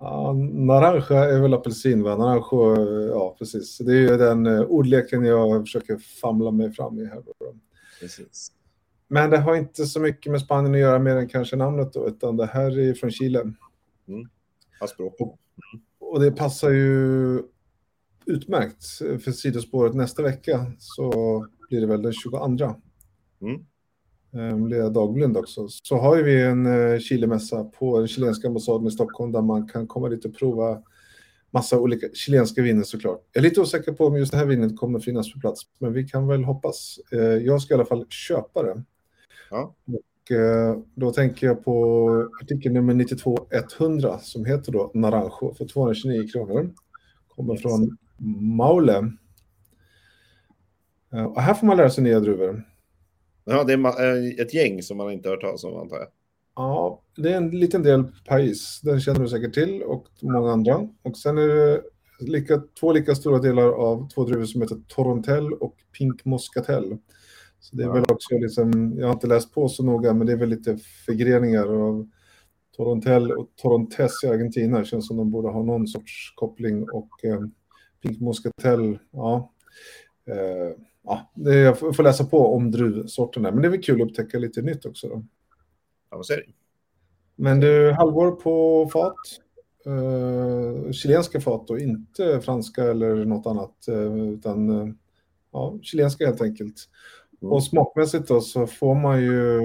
Ja, 0.00 0.32
naranja 0.52 1.24
är 1.24 1.40
väl 1.40 1.54
apelsin, 1.54 2.02
va? 2.02 2.16
Naranjo, 2.16 2.74
eh, 2.74 3.06
ja 3.06 3.36
precis. 3.38 3.78
Det 3.78 3.92
är 3.92 4.00
ju 4.00 4.16
den 4.16 4.46
eh, 4.46 4.60
ordleken 4.60 5.24
jag 5.24 5.62
försöker 5.62 5.98
famla 6.20 6.50
mig 6.50 6.72
fram 6.72 6.98
i 6.98 7.04
här. 7.04 7.22
Då. 7.26 7.54
Precis. 8.00 8.52
Men 9.08 9.30
det 9.30 9.38
har 9.38 9.56
inte 9.56 9.86
så 9.86 10.00
mycket 10.00 10.32
med 10.32 10.40
Spanien 10.40 10.74
att 10.74 10.80
göra 10.80 10.98
mer 10.98 11.16
än 11.16 11.28
kanske 11.28 11.56
namnet 11.56 11.92
då, 11.92 12.08
utan 12.08 12.36
det 12.36 12.46
här 12.46 12.78
är 12.78 12.94
från 12.94 13.10
Chile. 13.10 13.52
Ja, 14.80 14.86
språk. 14.86 15.38
Och 15.98 16.20
det 16.20 16.32
passar 16.32 16.70
ju 16.70 17.42
utmärkt 18.26 18.84
för 18.98 19.32
sidospåret 19.32 19.94
nästa 19.94 20.22
vecka 20.22 20.72
så 20.78 21.46
blir 21.68 21.80
det 21.80 21.86
väl 21.86 22.02
den 22.02 22.12
22. 22.12 22.46
Mm. 23.40 23.66
Eh, 24.34 24.56
blir 24.56 24.78
jag 24.78 24.92
dagblind 24.92 25.36
också. 25.36 25.68
Så 25.68 25.96
har 25.96 26.16
vi 26.16 26.42
en 26.42 26.66
eh, 26.66 26.98
Chilemässa 26.98 27.64
på 27.64 27.98
den 27.98 28.08
chilenska 28.08 28.48
ambassaden 28.48 28.86
i 28.86 28.90
Stockholm 28.90 29.32
där 29.32 29.42
man 29.42 29.68
kan 29.68 29.86
komma 29.86 30.08
dit 30.08 30.24
och 30.24 30.34
prova 30.36 30.82
massa 31.50 31.78
olika 31.78 32.06
chilenska 32.14 32.62
viner 32.62 32.82
såklart. 32.82 33.20
Jag 33.32 33.44
är 33.44 33.48
lite 33.48 33.60
osäker 33.60 33.92
på 33.92 34.06
om 34.06 34.16
just 34.16 34.32
det 34.32 34.38
här 34.38 34.46
vinet 34.46 34.76
kommer 34.78 35.00
finnas 35.00 35.32
på 35.32 35.40
plats, 35.40 35.60
men 35.78 35.92
vi 35.92 36.08
kan 36.08 36.26
väl 36.26 36.44
hoppas. 36.44 36.96
Eh, 37.12 37.18
Jag 37.20 37.62
ska 37.62 37.74
i 37.74 37.76
alla 37.76 37.84
fall 37.84 38.06
köpa 38.08 38.62
det. 38.62 38.82
Ja. 39.50 39.74
Och 39.86 40.30
eh, 40.36 40.78
då 40.94 41.10
tänker 41.12 41.46
jag 41.46 41.64
på 41.64 42.08
artikel 42.42 42.72
nummer 42.72 42.94
92100 42.94 44.18
som 44.18 44.44
heter 44.44 44.72
då 44.72 44.90
Naranjo 44.94 45.54
för 45.58 45.66
229 45.68 46.28
kronor. 46.32 46.70
Kommer 47.28 47.56
från 47.56 47.96
Maule. 48.56 49.12
Eh, 51.12 51.24
Och 51.24 51.40
här 51.42 51.54
får 51.54 51.66
man 51.66 51.76
lära 51.76 51.90
sig 51.90 52.04
nya 52.04 52.20
druvor. 52.20 52.64
Ja, 53.44 53.64
det 53.64 53.72
är 53.72 53.78
eh, 54.26 54.40
ett 54.42 54.54
gäng 54.54 54.82
som 54.82 54.96
man 54.96 55.12
inte 55.12 55.28
har 55.28 55.36
hört 55.36 55.42
talas 55.42 55.64
om, 55.64 55.76
antar 55.76 55.96
jag. 55.96 56.06
Ja, 56.56 57.02
det 57.16 57.32
är 57.32 57.36
en 57.36 57.50
liten 57.50 57.82
del 57.82 58.04
Paris. 58.26 58.80
Den 58.82 59.00
känner 59.00 59.20
du 59.20 59.28
säkert 59.28 59.54
till 59.54 59.82
och 59.82 60.06
många 60.22 60.52
andra. 60.52 60.88
Och 61.02 61.16
sen 61.16 61.38
är 61.38 61.48
det 61.48 61.82
lika, 62.20 62.62
två 62.80 62.92
lika 62.92 63.14
stora 63.14 63.38
delar 63.38 63.68
av 63.72 64.08
två 64.08 64.24
druvor 64.24 64.44
som 64.44 64.62
heter 64.62 64.76
Torontel 64.88 65.52
och 65.52 65.76
Pink 65.98 66.24
Moscatel. 66.24 66.96
Så 67.60 67.76
det 67.76 67.82
är 67.82 67.86
Ja. 67.86 67.92
väl 67.92 68.04
också 68.08 68.34
liksom, 68.38 68.94
jag 68.98 69.06
har 69.06 69.12
inte 69.14 69.26
läst 69.26 69.54
på 69.54 69.68
så 69.68 69.82
noga, 69.84 70.14
men 70.14 70.26
det 70.26 70.32
är 70.32 70.36
väl 70.36 70.48
lite 70.48 70.78
förgreningar 71.06 71.66
av 71.88 72.08
Torontel 72.76 73.32
och 73.32 73.48
Torontes 73.56 74.24
i 74.24 74.26
Argentina. 74.28 74.78
Det 74.78 74.84
känns 74.84 75.06
som 75.08 75.16
de 75.16 75.30
borde 75.30 75.48
ha 75.48 75.62
någon 75.62 75.86
sorts 75.88 76.32
koppling 76.36 76.90
och 76.90 77.24
eh, 77.24 77.40
Pink 78.02 78.20
Moscatel, 78.20 78.98
ja. 79.10 79.52
Eh, 80.26 80.76
ja, 81.10 81.52
jag 81.52 81.78
får 81.78 82.02
läsa 82.02 82.24
på 82.24 82.54
om 82.54 82.70
druvsorterna, 82.70 83.50
men 83.50 83.62
det 83.62 83.68
är 83.68 83.70
väl 83.70 83.82
kul 83.82 84.02
att 84.02 84.08
upptäcka 84.08 84.38
lite 84.38 84.62
nytt 84.62 84.86
också 84.86 85.08
då. 85.08 85.24
Ja, 86.10 86.16
vad 86.16 86.26
säger 86.26 86.40
du? 86.40 86.52
Men 87.36 87.60
du, 87.60 87.92
halvår 87.92 88.30
på 88.30 88.88
fat. 88.92 89.16
Uh, 89.86 90.92
chilenska 90.92 91.40
fat 91.40 91.70
och 91.70 91.78
inte 91.78 92.40
franska 92.40 92.84
eller 92.84 93.24
något 93.24 93.46
annat. 93.46 93.88
eh, 93.88 94.28
utan 94.28 94.70
uh, 94.70 94.94
ja, 95.52 95.78
chilenska 95.82 96.26
helt 96.26 96.42
enkelt. 96.42 96.76
Mm. 97.42 97.52
Och 97.52 97.64
smakmässigt 97.64 98.28
då 98.28 98.40
så 98.40 98.66
får 98.66 98.94
man 98.94 99.22
ju 99.22 99.60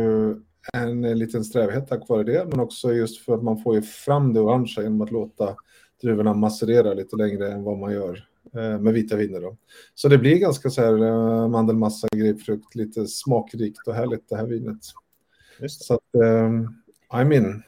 en 0.74 1.20
liten 1.20 1.44
strävhet 1.44 1.88
tack 1.88 2.10
vare 2.10 2.24
det. 2.24 2.46
Men 2.50 2.60
också 2.60 2.94
just 2.94 3.26
för 3.26 3.34
att 3.34 3.44
man 3.44 3.58
får 3.58 3.76
ju 3.76 3.82
fram 3.82 4.34
det 4.34 4.40
orangea 4.40 4.84
genom 4.84 5.02
att 5.02 5.12
låta 5.12 5.56
druvorna 6.02 6.34
masserera 6.34 6.94
lite 6.94 7.16
längre 7.16 7.52
än 7.52 7.64
vad 7.64 7.78
man 7.78 7.94
gör 7.94 8.28
med 8.54 8.94
vita 8.94 9.16
viner. 9.16 9.42
Då. 9.42 9.58
Så 9.94 10.08
det 10.08 10.18
blir 10.18 10.38
ganska 10.38 10.70
så 10.70 10.82
här 10.82 11.04
eh, 11.04 11.48
mandelmassa, 11.48 12.08
grapefrukt, 12.16 12.76
lite 12.76 13.08
smakrikt 13.08 13.88
och 13.88 13.94
härligt 13.94 14.30
det 14.30 14.36
här 14.36 14.46
vinet. 14.46 14.80
Just 15.60 15.80
det. 15.80 15.86
Så 15.86 15.94
att, 15.94 16.16
eh, 16.16 16.52
I'm 17.10 17.34
in. 17.34 17.64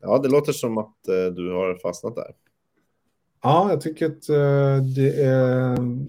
Ja, 0.00 0.18
det 0.18 0.28
låter 0.28 0.52
som 0.52 0.78
att 0.78 1.08
eh, 1.08 1.34
du 1.34 1.52
har 1.52 1.78
fastnat 1.82 2.14
där. 2.14 2.34
Ja, 3.42 3.70
jag 3.70 3.80
tycker 3.80 4.06
att 4.06 4.28
eh, 4.28 4.84
det 4.94 5.22
är 5.22 5.76
mm, 5.76 6.06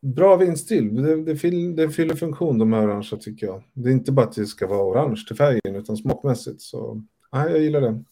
bra 0.00 0.36
vinstil. 0.36 1.02
Det, 1.02 1.24
det, 1.24 1.36
fyll, 1.36 1.76
det 1.76 1.90
fyller 1.90 2.14
funktion 2.14 2.58
de 2.58 2.72
här 2.72 2.86
orangea 2.86 3.18
tycker 3.18 3.46
jag. 3.46 3.62
Det 3.72 3.88
är 3.88 3.92
inte 3.92 4.12
bara 4.12 4.26
att 4.26 4.34
det 4.34 4.46
ska 4.46 4.66
vara 4.66 4.82
orange 4.82 5.24
till 5.26 5.36
färgen 5.36 5.76
utan 5.76 5.96
smakmässigt. 5.96 6.60
Så 6.60 7.02
ja, 7.30 7.50
jag 7.50 7.62
gillar 7.62 7.80
det. 7.80 8.04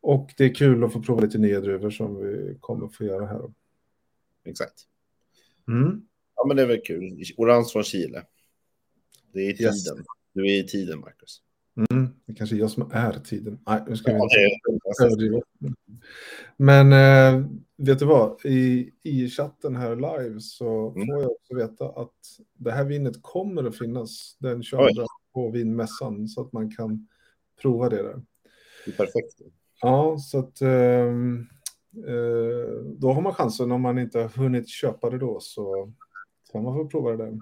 Och 0.00 0.30
det 0.36 0.44
är 0.44 0.54
kul 0.54 0.84
att 0.84 0.92
få 0.92 1.02
prova 1.02 1.20
lite 1.20 1.38
nya 1.38 1.60
druvor 1.60 1.90
som 1.90 2.16
vi 2.16 2.56
kommer 2.60 2.88
få 2.88 3.04
göra 3.04 3.26
här. 3.26 3.52
Exakt. 4.44 4.74
Mm. 5.68 6.02
Ja, 6.36 6.44
men 6.46 6.56
det 6.56 6.62
är 6.62 6.66
väl 6.66 6.80
kul. 6.84 7.22
Orange 7.36 7.68
från 7.72 7.84
Chile. 7.84 8.22
Det 9.32 9.40
är 9.40 9.60
i 9.60 9.62
Yes. 9.62 9.84
tiden. 9.84 10.04
Du 10.32 10.46
är 10.46 10.60
i 10.64 10.66
tiden, 10.68 11.00
Marcus. 11.00 11.42
Mm. 11.90 12.08
Det 12.26 12.34
kanske 12.34 12.56
är 12.56 12.58
jag 12.58 12.70
som 12.70 12.90
är 12.92 13.12
tiden. 13.12 13.58
Nej, 13.66 13.82
nu 13.88 13.96
ska 13.96 14.12
vi 14.12 14.18
inte 14.18 15.04
överdriva. 15.04 15.40
Men 16.56 16.92
eh, 16.92 17.46
vet 17.76 17.98
du 17.98 18.04
vad? 18.04 18.40
I, 18.46 18.92
I 19.02 19.28
chatten 19.28 19.76
här 19.76 19.96
live 19.96 20.40
så 20.40 20.90
Mm. 20.94 21.06
får 21.06 21.22
jag 21.22 21.30
också 21.30 21.54
veta 21.54 21.88
att 21.88 22.14
det 22.54 22.70
här 22.72 22.84
vinet 22.84 23.22
kommer 23.22 23.64
att 23.64 23.78
finnas 23.78 24.36
den 24.38 24.62
22 24.62 24.82
Oj. 24.84 25.06
på 25.32 25.50
vinmässan 25.50 26.28
så 26.28 26.40
att 26.40 26.52
man 26.52 26.70
kan 26.70 27.08
prova 27.62 27.88
det 27.88 28.02
där. 28.02 28.22
Det 28.84 28.90
är 28.90 28.96
perfekt. 28.96 29.40
Ja, 29.80 30.18
så 30.18 30.38
att 30.38 30.60
ehm, 30.60 31.46
eh, 32.06 32.82
då 32.98 33.12
har 33.12 33.20
man 33.20 33.34
chansen 33.34 33.72
om 33.72 33.80
man 33.82 33.98
inte 33.98 34.18
har 34.18 34.28
hunnit 34.28 34.68
köpa 34.68 35.10
det 35.10 35.18
då 35.18 35.40
så 35.40 35.92
kan 36.52 36.62
man 36.62 36.74
få 36.74 36.88
prova 36.88 37.10
det 37.10 37.16
där. 37.16 37.38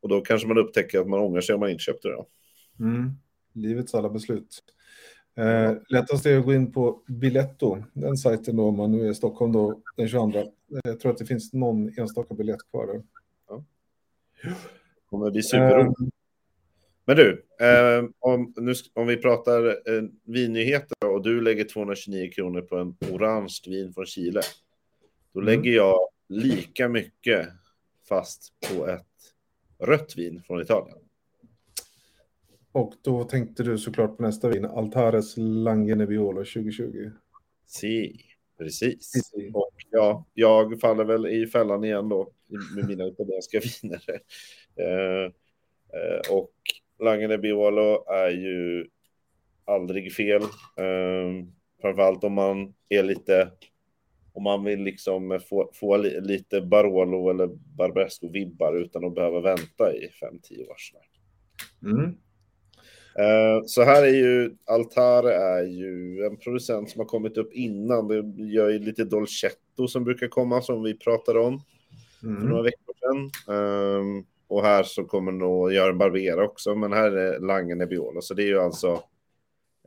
Och 0.00 0.08
då 0.08 0.20
kanske 0.20 0.48
man 0.48 0.58
upptäcker 0.58 1.00
att 1.00 1.08
man 1.08 1.20
ångrar 1.20 1.40
sig 1.40 1.54
om 1.54 1.60
man 1.60 1.70
inte 1.70 1.82
köpte 1.82 2.08
det. 2.08 2.14
Då. 2.14 2.26
Mm. 2.80 3.10
Livets 3.52 3.94
alla 3.94 4.08
beslut. 4.08 4.62
Eh, 5.36 5.72
lättast 5.88 6.26
är 6.26 6.38
att 6.38 6.44
gå 6.44 6.54
in 6.54 6.72
på 6.72 7.02
Biletto, 7.08 7.82
den 7.92 8.16
sajten 8.16 8.56
då, 8.56 8.64
om 8.64 8.76
man 8.76 8.92
nu 8.92 9.06
är 9.06 9.10
i 9.10 9.14
Stockholm 9.14 9.52
då, 9.52 9.80
den 9.96 10.08
22. 10.08 10.38
Eh, 10.38 10.44
Jag 10.84 11.00
tror 11.00 11.12
att 11.12 11.18
det 11.18 11.26
finns 11.26 11.52
någon 11.52 11.98
enstaka 11.98 12.34
biljett 12.34 12.70
kvar 12.70 12.86
där. 12.86 13.02
Det 14.42 14.54
kommer 15.10 15.30
bli 15.30 15.42
superroligt. 15.42 16.00
Eh, 16.00 16.06
Men 17.04 17.16
du, 17.16 17.46
eh, 17.60 18.04
om, 18.18 18.54
nu, 18.56 18.74
om 18.94 19.06
vi 19.06 19.16
pratar 19.16 19.66
eh, 19.66 20.02
vinnyheter 20.24 20.95
och 21.16 21.22
du 21.22 21.40
lägger 21.40 21.64
229 21.64 22.30
kronor 22.32 22.60
på 22.62 22.76
en 22.76 22.96
orange 23.12 23.58
vin 23.66 23.92
från 23.92 24.06
Chile. 24.06 24.40
Då 25.32 25.40
Mm. 25.40 25.46
lägger 25.54 25.76
jag 25.76 25.98
lika 26.28 26.88
mycket 26.88 27.48
fast 28.08 28.52
på 28.70 28.86
ett 28.86 29.06
rött 29.78 30.16
vin 30.16 30.42
från 30.46 30.62
Italien. 30.62 30.98
och 32.72 32.94
då 33.02 33.24
tänkte 33.24 33.62
du 33.62 33.78
såklart 33.78 34.16
på 34.16 34.22
nästa 34.22 34.48
vin, 34.48 34.64
Altares 34.64 35.34
Lange 35.36 35.94
Nebbiolo 35.94 36.44
2020. 36.44 37.10
Si, 37.66 38.20
precis. 38.58 39.12
Precis. 39.12 39.54
Och 39.54 39.72
ja, 39.90 40.24
jag 40.34 40.80
faller 40.80 41.04
väl 41.04 41.26
i 41.26 41.46
fällan 41.46 41.84
igen 41.84 42.08
då 42.08 42.30
med 42.76 42.88
mina 42.88 43.06
italienska 43.08 43.60
viner. 43.60 44.02
Eh, 44.76 45.24
eh, 45.92 46.32
och 46.32 46.52
Lange 47.02 47.28
Nebbiolo 47.28 48.04
är 48.08 48.30
ju 48.30 48.88
aldrig 49.66 50.12
fel. 50.12 50.42
Eh, 50.76 51.44
framförallt 51.82 52.24
om 52.24 52.32
man 52.32 52.74
är 52.88 53.02
lite, 53.02 53.50
om 54.32 54.42
man 54.42 54.64
vill 54.64 54.80
liksom 54.82 55.40
få, 55.48 55.70
få 55.74 55.96
li, 55.96 56.20
lite 56.20 56.60
Barolo 56.60 57.30
eller 57.30 57.46
Barbaresco-vibbar 57.78 58.76
utan 58.76 59.04
att 59.04 59.14
behöva 59.14 59.40
vänta 59.40 59.94
i 59.94 60.08
5-10 60.22 60.68
år. 60.68 60.76
Mm. 61.82 62.16
Eh, 63.18 63.62
så 63.66 63.82
här 63.82 64.02
är 64.02 64.14
ju 64.14 64.56
Altare 64.66 65.34
är 65.34 65.62
ju 65.64 66.24
en 66.24 66.36
producent 66.36 66.90
som 66.90 66.98
har 67.00 67.06
kommit 67.06 67.38
upp 67.38 67.52
innan. 67.52 68.08
Det 68.08 68.44
gör 68.44 68.68
ju 68.70 68.78
lite 68.78 69.04
Dolcetto 69.04 69.88
som 69.88 70.04
brukar 70.04 70.28
komma 70.28 70.62
som 70.62 70.82
vi 70.82 70.94
pratade 70.98 71.40
om 71.40 71.60
för 72.20 72.26
några 72.26 72.60
Mm. 72.60 72.64
veckor 72.64 72.94
sedan. 73.00 73.30
Ehm, 73.56 74.24
och 74.48 74.62
här 74.62 74.82
så 74.82 75.04
kommer 75.04 75.32
nog 75.32 75.72
göra 75.72 75.92
Barbera 75.94 76.44
också, 76.44 76.74
men 76.74 76.92
här 76.92 77.12
är 77.12 77.40
Lange 77.40 77.74
Nebbiolo. 77.74 78.20
Så 78.22 78.34
det 78.34 78.42
är 78.42 78.46
ju 78.46 78.60
alltså 78.60 79.02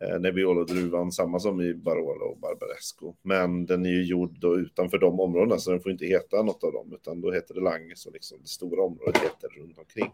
eh, 0.02 0.20
Nebbiolo-druvan, 0.20 1.12
samma 1.12 1.40
som 1.40 1.62
i 1.62 1.74
Barolo 1.74 2.26
och 2.26 2.40
Barbaresco. 2.40 3.16
Men 3.22 3.66
den 3.66 3.86
är 3.86 3.90
ju 3.90 4.04
gjord 4.06 4.40
då 4.40 4.60
utanför 4.60 4.98
de 4.98 5.20
områdena, 5.20 5.58
så 5.58 5.72
den 5.72 5.82
får 5.82 5.92
inte 5.92 6.06
heta 6.06 6.44
något 6.44 6.64
av 6.64 6.74
dem, 6.74 6.94
utan 6.94 7.22
då 7.22 7.32
heter 7.32 7.54
det 7.54 7.62
Lange, 7.62 7.96
så 7.96 8.12
liksom 8.12 8.38
det 8.42 8.48
stora 8.48 8.84
området 8.84 9.18
heter 9.18 9.50
runt 9.60 9.78
omkring. 9.78 10.12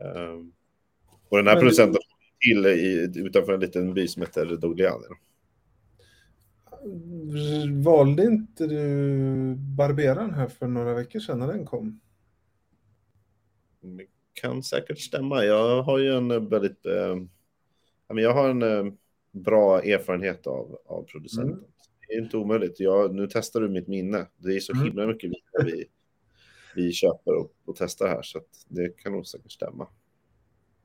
Ehm, 0.00 0.52
och 1.28 1.36
den 1.36 1.46
här 1.46 1.54
Men- 1.54 1.60
producenten 1.62 2.00
till 2.40 2.66
i, 2.66 3.12
utanför 3.16 3.52
en 3.52 3.60
liten 3.60 3.94
by 3.94 4.08
som 4.08 4.22
heter 4.22 4.56
Dogliani. 4.56 5.04
Valde 7.84 8.24
inte 8.24 8.66
du 8.66 9.54
Barberan 9.56 10.34
här 10.34 10.48
för 10.48 10.66
några 10.68 10.94
veckor 10.94 11.20
sedan 11.20 11.38
när 11.38 11.46
den 11.46 11.66
kom? 11.66 12.00
Det 13.80 14.06
kan 14.32 14.62
säkert 14.62 14.98
stämma. 14.98 15.44
Jag 15.44 15.82
har 15.82 15.98
ju 15.98 16.16
en 16.16 16.30
eh, 16.30 16.40
väldigt... 16.40 16.86
Eh, 16.86 17.16
men 17.16 17.30
jag 18.18 18.34
har 18.34 18.48
en 18.48 18.62
eh, 18.62 18.92
bra 19.32 19.82
erfarenhet 19.82 20.46
av, 20.46 20.78
av 20.86 21.02
producenten. 21.02 21.52
Mm. 21.52 21.64
Det 22.08 22.14
är 22.14 22.20
inte 22.22 22.36
omöjligt. 22.36 22.80
Jag, 22.80 23.14
nu 23.14 23.28
testar 23.30 23.60
du 23.60 23.68
mitt 23.68 23.88
minne. 23.88 24.26
Det 24.36 24.56
är 24.56 24.60
så 24.60 24.72
Mm. 24.72 24.84
himla 24.84 25.06
mycket 25.06 25.30
viner 25.30 25.64
vi, 25.72 25.84
vi 26.74 26.92
köper 26.92 27.34
och, 27.34 27.52
och 27.64 27.76
testar 27.76 28.08
här, 28.08 28.22
så 28.22 28.40
det 28.68 28.88
kan 28.88 29.12
nog 29.12 29.26
säkert 29.26 29.52
stämma. 29.52 29.88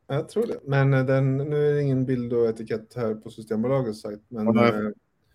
Jag 0.08 0.30
tror 0.30 0.48
det. 0.48 0.60
Men 0.64 0.94
eh, 0.94 1.06
den, 1.06 1.38
nu 1.38 1.70
är 1.70 1.74
det 1.74 1.82
ingen 1.82 2.06
bild 2.06 2.34
och 2.34 2.46
etikett 2.50 2.94
här 2.96 3.16
på 3.16 3.30
Systembolagets 3.30 4.02
sajt. 4.02 4.22
Men 4.28 4.48
eh, 4.58 4.74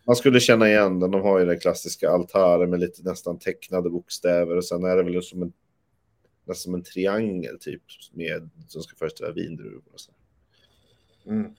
Man 0.06 0.16
skulle 0.16 0.40
känna 0.40 0.68
igen 0.68 1.00
den. 1.00 1.10
De 1.10 1.20
har 1.20 1.38
ju 1.38 1.46
den 1.46 1.58
klassiska 1.60 2.10
altären 2.10 2.70
med 2.70 2.80
lite 2.80 3.02
nästan 3.02 3.38
tecknade 3.38 3.90
bokstäver 3.90 4.56
och 4.56 4.64
sen 4.64 4.84
är 4.84 4.96
det 4.96 5.02
väl 5.02 5.22
som 5.22 5.42
en, 5.42 5.52
nästan 6.44 6.54
som 6.54 6.74
en 6.74 6.82
triangel 6.82 7.58
typ 7.60 7.82
med, 8.12 8.50
som 8.68 8.82
ska 8.82 8.96
föreställa 8.96 9.32
vindruvor 9.32 9.82
och 9.92 10.00
så. 10.00 10.12
mm. 11.26 11.54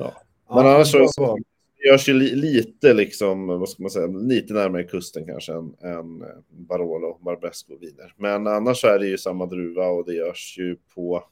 Ja. 0.00 0.12
Ja, 0.48 0.54
Men 0.56 0.66
annars 0.66 0.92
bra 0.92 1.08
så- 1.08 1.38
görs 1.88 2.08
ju 2.08 2.12
li, 2.12 2.34
lite 2.34 2.94
liksom, 2.94 3.46
vad 3.46 3.68
ska 3.68 3.82
man 3.82 3.90
säga, 3.90 4.06
lite 4.06 4.54
närmare 4.54 4.84
kusten 4.84 5.26
kanske 5.26 5.52
än, 5.52 5.74
än 5.80 6.22
eh, 6.22 6.28
Barolo 6.48 7.06
och 7.06 7.20
Barbesco 7.20 7.76
viner. 7.80 8.14
Men 8.16 8.46
annars 8.46 8.80
så 8.80 8.86
är 8.86 8.98
det 8.98 9.06
ju 9.06 9.18
samma 9.18 9.46
druva 9.46 9.86
och 9.86 10.06
det 10.06 10.14
görs 10.14 10.54
ju 10.58 10.76
på 10.94 11.24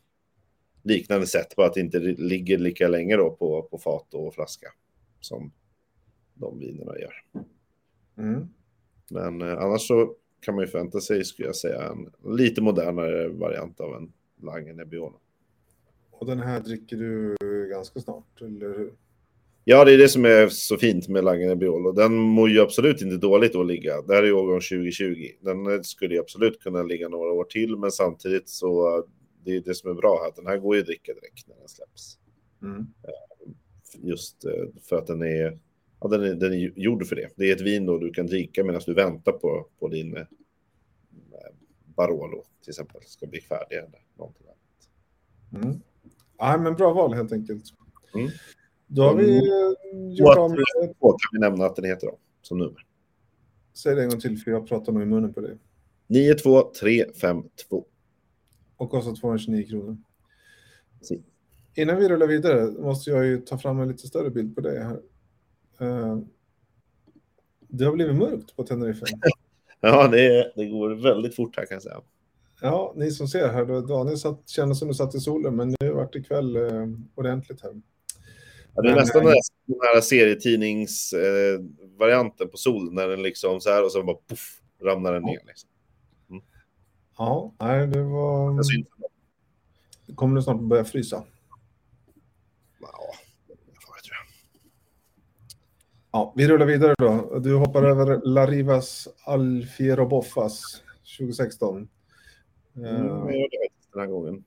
liknande 0.83 1.26
sätt, 1.26 1.57
bara 1.57 1.66
att 1.66 1.74
det 1.74 1.81
inte 1.81 1.98
ligger 1.98 2.59
lika 2.59 2.88
länge 2.88 3.16
då 3.16 3.31
på, 3.31 3.62
på 3.62 3.78
fat 3.78 4.14
och 4.14 4.35
flaska 4.35 4.66
som 5.20 5.52
de 6.35 6.59
vinerna 6.59 6.98
gör. 6.98 7.14
Mm. 8.18 8.48
Men 9.11 9.42
eh, 9.42 9.59
annars 9.59 9.87
så 9.87 10.14
kan 10.40 10.54
man 10.54 10.64
ju 10.64 10.70
förvänta 10.70 11.00
sig, 11.00 11.24
skulle 11.24 11.48
jag 11.48 11.57
säga, 11.57 11.83
en 11.83 12.37
lite 12.37 12.61
modernare 12.62 13.28
variant 13.28 13.81
av 13.81 13.94
en 13.94 14.12
Lange 14.42 14.72
Nebbiolo. 14.72 15.20
Och 16.11 16.26
den 16.26 16.38
här 16.40 16.61
dricker 16.61 16.96
du 16.96 17.37
ganska 17.78 18.00
snart, 18.00 18.40
eller 18.40 18.78
hur? 18.78 18.92
Ja, 19.64 19.84
det 19.84 19.92
är 19.92 19.98
det 19.98 20.08
som 20.08 20.24
är 20.24 20.48
så 20.48 20.76
fint 20.76 21.08
med 21.08 21.24
Lange 21.24 21.46
Nebbiolo. 21.46 21.92
Den 21.92 22.14
mår 22.14 22.50
ju 22.50 22.60
absolut 22.60 23.02
inte 23.02 23.16
dåligt 23.16 23.56
att 23.56 23.66
ligga. 23.66 24.02
Det 24.02 24.14
här 24.14 24.22
är 24.22 24.32
årgång 24.32 24.60
2020. 24.60 25.28
Den 25.40 25.66
eh, 25.66 25.80
skulle 25.80 26.14
ju 26.14 26.20
absolut 26.20 26.60
kunna 26.60 26.82
ligga 26.82 27.08
några 27.08 27.32
år 27.32 27.44
till, 27.44 27.76
men 27.76 27.90
samtidigt 27.90 28.48
så 28.48 29.04
det 29.44 29.56
är 29.56 29.60
det 29.60 29.74
som 29.74 29.90
är 29.90 29.94
bra 29.94 30.20
här. 30.22 30.32
Den 30.36 30.46
här 30.46 30.58
går 30.58 30.74
ju 30.74 30.80
att 30.80 30.86
dricka 30.86 31.14
direkt 31.14 31.48
när 31.48 31.56
den 31.56 31.68
släpps. 31.68 32.18
Mm. 32.62 32.86
Just 33.94 34.44
eh, 34.44 34.66
för 34.88 34.96
att 34.96 35.06
den 35.06 35.22
är, 35.22 35.58
ja, 36.00 36.08
den 36.08 36.22
är, 36.22 36.34
den 36.34 36.52
är 36.52 36.72
gjord 36.76 37.06
för 37.06 37.16
det. 37.16 37.28
Det 37.36 37.50
är 37.50 37.56
ett 37.56 37.60
vin 37.60 37.86
då 37.86 37.98
du 37.98 38.10
kan 38.10 38.26
dricka 38.26 38.64
medan 38.64 38.80
du 38.86 38.94
väntar 38.94 39.32
på, 39.32 39.66
på 39.78 39.88
din 39.88 40.16
eh, 40.16 40.26
Barolo 41.84 42.44
till 42.62 42.70
exempel 42.70 43.02
ska 43.06 43.26
bli 43.26 43.40
färdig 43.40 43.76
eller 43.76 44.02
någonting 44.16 44.46
annat. 44.46 45.64
Mm. 45.64 45.80
Ja, 46.38 46.59
men 46.59 46.74
bra 46.74 46.92
val 46.92 47.14
helt 47.14 47.33
enkelt. 47.33 47.64
Mm. 48.14 48.31
Då 48.87 49.03
har 49.03 49.14
vi 49.14 49.37
eh, 49.37 50.14
gjort 50.18 50.37
av 50.38 50.51
med... 50.51 50.59
Kan 51.01 51.16
vi 51.33 51.38
nämna 51.38 51.66
att 51.66 51.77
den 51.77 51.85
heter 51.85 52.07
då, 52.07 52.18
som 52.42 52.59
nummer. 52.59 52.87
Säg 53.74 53.94
det 53.94 54.03
en 54.03 54.09
gång 54.09 54.20
till 54.20 54.38
för 54.38 54.51
jag 54.51 54.68
pratar 54.68 54.92
nog 54.92 55.03
i 55.03 55.07
munnen 55.07 55.33
på 55.35 55.40
dig. 55.40 55.59
92352. 56.07 57.85
Och 58.77 58.90
kostar 58.90 59.14
229 59.14 59.66
kronor. 59.68 59.96
Si. 61.01 61.22
Innan 61.74 61.96
vi 61.96 62.09
rullar 62.09 62.27
vidare 62.27 62.66
måste 62.66 63.11
jag 63.11 63.27
ju 63.27 63.38
ta 63.40 63.59
fram 63.59 63.81
en 63.81 63.88
lite 63.88 64.07
större 64.07 64.31
bild 64.31 64.55
på 64.55 64.61
dig 64.61 64.79
här. 64.83 65.01
Eh, 65.81 66.18
Det 67.68 67.85
har 67.85 67.92
blivit 67.92 68.16
mörkt 68.16 68.57
på 68.57 68.62
Teneriffa. 68.62 69.07
Ja, 69.81 70.09
det, 70.09 70.53
det 70.57 70.66
går 70.66 70.90
väldigt 70.90 71.37
fort 71.37 71.57
här 71.57 71.66
kan 71.66 71.74
jag 71.74 71.83
säga. 71.83 72.01
Ja, 72.61 72.92
ni 72.96 73.11
som 73.11 73.29
ser 73.29 73.48
här, 73.48 73.88
Daniel 73.88 74.18
satt, 74.18 74.48
kände 74.48 74.74
som 74.74 74.88
du 74.88 74.94
satt 74.94 75.14
i 75.14 75.20
solen, 75.20 75.57
men 75.57 75.74
nu 75.81 75.88
vart 76.09 76.12
det 76.12 76.23
kväll 76.23 76.57
eh, 76.57 76.87
ordentligt 77.14 77.62
här. 77.62 77.83
Ja, 78.75 78.83
det 78.83 78.88
är 78.88 78.92
Men, 78.92 79.01
nästan 79.01 79.27
eh, 79.27 79.33
den 79.66 79.79
här, 79.94 80.01
serietidningsvarianten 80.01 82.47
eh, 82.47 82.51
på 82.51 82.57
sol 82.57 82.92
när 82.92 83.09
den 83.09 83.23
liksom 83.23 83.61
så 83.61 83.71
här 83.71 83.85
och 83.85 83.92
så 83.92 84.03
bara 84.03 84.16
puff, 84.29 84.61
ramlar 84.83 85.12
den 85.12 85.23
ner. 85.23 85.40
Liksom. 85.47 85.71
Ja, 87.18 87.55
nej, 87.61 87.87
det 87.87 88.03
var... 88.03 88.62
Syns. 88.62 88.87
Kommer 90.14 90.37
det 90.37 90.42
snart 90.42 90.61
börja 90.61 90.85
frysa? 90.85 91.25
Ja. 92.81 93.14
Ja, 96.12 96.33
vi 96.37 96.49
rullar 96.49 96.66
vidare 96.66 96.94
då. 96.99 97.38
Du 97.38 97.55
hoppar 97.55 97.83
över 97.83 98.21
Larivas 98.25 99.09
Alfiero 99.25 100.09
Boffas 100.09 100.83
2016. 101.18 101.77
Mm, 101.77 101.88
Eh, 102.85 102.92
jag 102.92 103.35
gör 103.35 103.49
det 103.51 103.68
den 103.92 104.01
här 104.01 104.07
gången. 104.07 104.44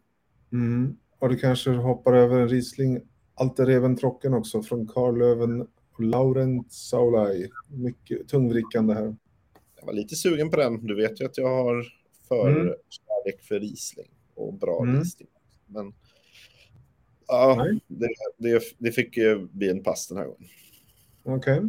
Mm. 0.51 0.97
Och 1.21 1.29
du 1.29 1.37
kanske 1.37 1.71
hoppar 1.71 2.13
över 2.13 2.39
en 2.39 2.49
Riesling 2.49 3.01
Altereven 3.35 3.97
Trocken 3.97 4.33
också 4.33 4.61
från 4.63 4.87
Carl 4.87 5.17
Löven 5.17 5.61
och 5.61 5.99
Laurent 6.03 6.71
Saulay. 6.71 7.49
Mycket 7.69 8.27
tungvrickande 8.27 8.93
här. 8.93 9.15
Jag 9.79 9.85
var 9.85 9.93
lite 9.93 10.15
sugen 10.15 10.49
på 10.49 10.57
den. 10.57 10.87
Du 10.87 10.95
vet 10.95 11.21
ju 11.21 11.25
att 11.25 11.37
jag 11.37 11.63
har 11.63 11.83
förkärlek 12.27 13.41
för 13.41 13.59
Riesling 13.59 14.11
och 14.35 14.53
bra 14.53 14.83
Mm. 14.83 14.99
Riesling. 14.99 15.27
Men 15.67 15.93
ja, 17.27 17.67
det, 17.87 18.09
det, 18.37 18.61
det 18.77 18.91
fick 18.91 19.17
ju 19.17 19.47
bli 19.47 19.69
en 19.69 19.83
pass 19.83 20.07
den 20.07 20.17
här 20.17 20.25
gången. 20.25 20.49
Okej. 21.23 21.61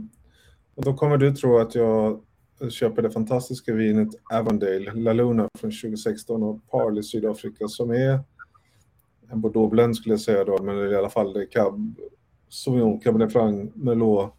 Och 0.75 0.85
då 0.85 0.95
kommer 0.95 1.17
du 1.17 1.35
tro 1.35 1.59
att 1.59 1.75
jag 1.75 2.25
köper 2.71 3.03
det 3.03 3.11
fantastiska 3.11 3.75
vinet 3.75 4.09
Avondale 4.33 4.93
La 4.95 5.13
Luna 5.13 5.49
från 5.59 5.71
2016 5.71 6.43
och 6.43 6.71
Parle 6.71 7.01
i 7.01 7.03
Sydafrika 7.03 7.69
som 7.69 7.91
är 7.91 8.21
en 9.33 9.41
Bordeaux 9.41 9.71
Blend 9.71 9.97
skulle 9.97 10.13
jag 10.13 10.21
säga 10.21 10.45
då, 10.45 10.63
men 10.63 10.91
i 10.91 10.95
alla 10.95 11.11
fall 11.11 11.37
är 11.37 11.47
Cab 11.47 11.95
Sauvignon, 12.49 13.01
Cabernet 13.01 13.33
Franc, 13.33 13.71
Merlot, 13.75 14.35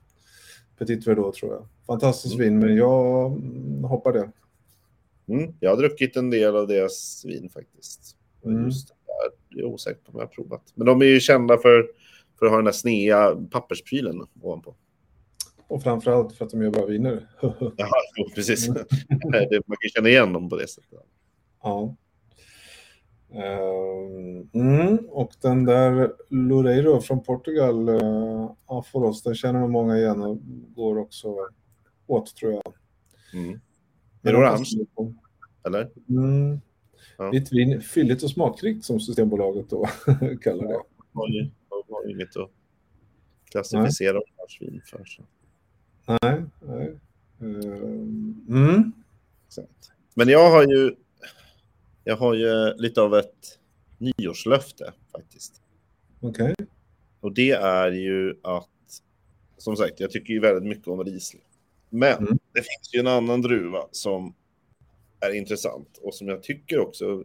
Petit 0.77 1.07
Verdot 1.07 1.35
tror 1.35 1.51
jag. 1.51 1.67
Fantastiskt 1.87 2.39
vin, 2.39 2.59
men 2.59 2.75
jag 2.75 3.31
mm, 3.31 3.83
hoppar 3.83 4.13
det. 4.13 4.31
Mm, 5.27 5.53
jag 5.59 5.69
har 5.69 5.77
druckit 5.77 6.17
en 6.17 6.29
del 6.29 6.55
av 6.55 6.67
deras 6.67 7.25
vin 7.25 7.49
faktiskt. 7.49 8.17
Mm. 8.45 8.65
Just 8.65 8.87
det 8.87 8.93
där, 9.05 9.59
jag 9.59 9.69
är 9.69 9.73
osäker 9.73 10.01
på 10.03 10.11
om 10.11 10.19
jag 10.19 10.25
har 10.25 10.33
provat. 10.33 10.63
Men 10.75 10.87
de 10.87 11.01
är 11.01 11.05
ju 11.05 11.19
kända 11.19 11.57
för, 11.57 11.87
för 12.39 12.45
att 12.45 12.51
ha 12.51 12.57
den 12.57 12.65
där 12.65 12.71
snea 12.71 13.35
pappersprylen 13.51 14.21
ovanpå. 14.41 14.75
Och 15.67 15.83
framförallt 15.83 16.33
för 16.33 16.45
att 16.45 16.51
de 16.51 16.61
gör 16.61 16.71
bra 16.71 16.85
viner. 16.85 17.29
Ja, 17.77 17.89
precis. 18.35 18.67
det, 19.31 19.61
man 19.67 19.77
kan 19.79 19.89
känna 19.95 20.09
igen 20.09 20.33
dem 20.33 20.49
på 20.49 20.55
det 20.55 20.67
sättet. 20.67 20.99
ja. 21.63 21.95
Ehm, 23.33 24.49
mm, 24.53 24.97
och 25.09 25.31
den 25.41 25.65
där 25.65 26.13
Loureiro 26.29 27.01
från 27.01 27.23
Portugal, 27.23 27.89
uh, 27.89 28.51
Aforos, 28.65 29.23
den 29.23 29.35
känner 29.35 29.59
nog 29.59 29.69
många 29.69 29.97
igen 29.97 30.21
och 30.21 30.37
går 30.75 30.97
också 30.97 31.35
åt 32.07 32.35
tror 32.35 32.51
jag. 32.51 32.73
Mm. 33.33 33.59
Är 34.21 34.31
det 34.31 34.31
de 34.31 34.37
orange? 34.37 34.65
Eller? 35.65 35.91
Mm. 36.09 36.59
Ja. 37.17 37.29
Vitt 37.29 37.53
vin, 37.53 37.81
fylligt 37.81 38.23
och 38.23 38.29
smakrikt 38.29 38.85
som 38.85 38.99
Systembolaget 38.99 39.69
då 39.69 39.85
kallar 40.41 40.67
det. 40.67 40.79
har 41.13 41.27
ju, 41.27 41.51
har 41.69 42.11
inget 42.11 42.37
att 42.37 42.51
klassificera 43.51 44.19
vin 44.59 44.81
för. 44.85 45.05
Så. 45.05 45.23
Nej, 46.07 46.43
nej. 46.61 46.99
Ehm, 47.41 48.45
mm. 48.49 48.91
Men 50.15 50.27
jag 50.27 50.51
har 50.51 50.63
ju 50.63 50.95
jag 52.03 52.17
har 52.17 52.33
ju 52.33 52.73
lite 52.77 53.01
av 53.01 53.15
ett 53.15 53.59
nyårslöfte 53.97 54.93
faktiskt. 55.11 55.61
Okej. 56.21 56.55
Och 57.19 57.33
det 57.33 57.51
är 57.51 57.91
ju 57.91 58.39
att, 58.43 58.69
som 59.57 59.75
sagt, 59.75 59.99
jag 59.99 60.11
tycker 60.11 60.33
ju 60.33 60.39
väldigt 60.39 60.63
mycket 60.69 60.87
om 60.87 61.03
Riesling. 61.03 61.43
Men 61.89 62.17
Mm. 62.17 62.37
det 62.53 62.59
finns 62.61 62.89
ju 62.95 62.99
en 62.99 63.07
annan 63.07 63.41
druva 63.41 63.87
som 63.91 64.33
är 65.19 65.33
intressant 65.33 65.97
och 66.01 66.13
som 66.13 66.27
jag 66.27 66.43
tycker 66.43 66.79
också 66.79 67.23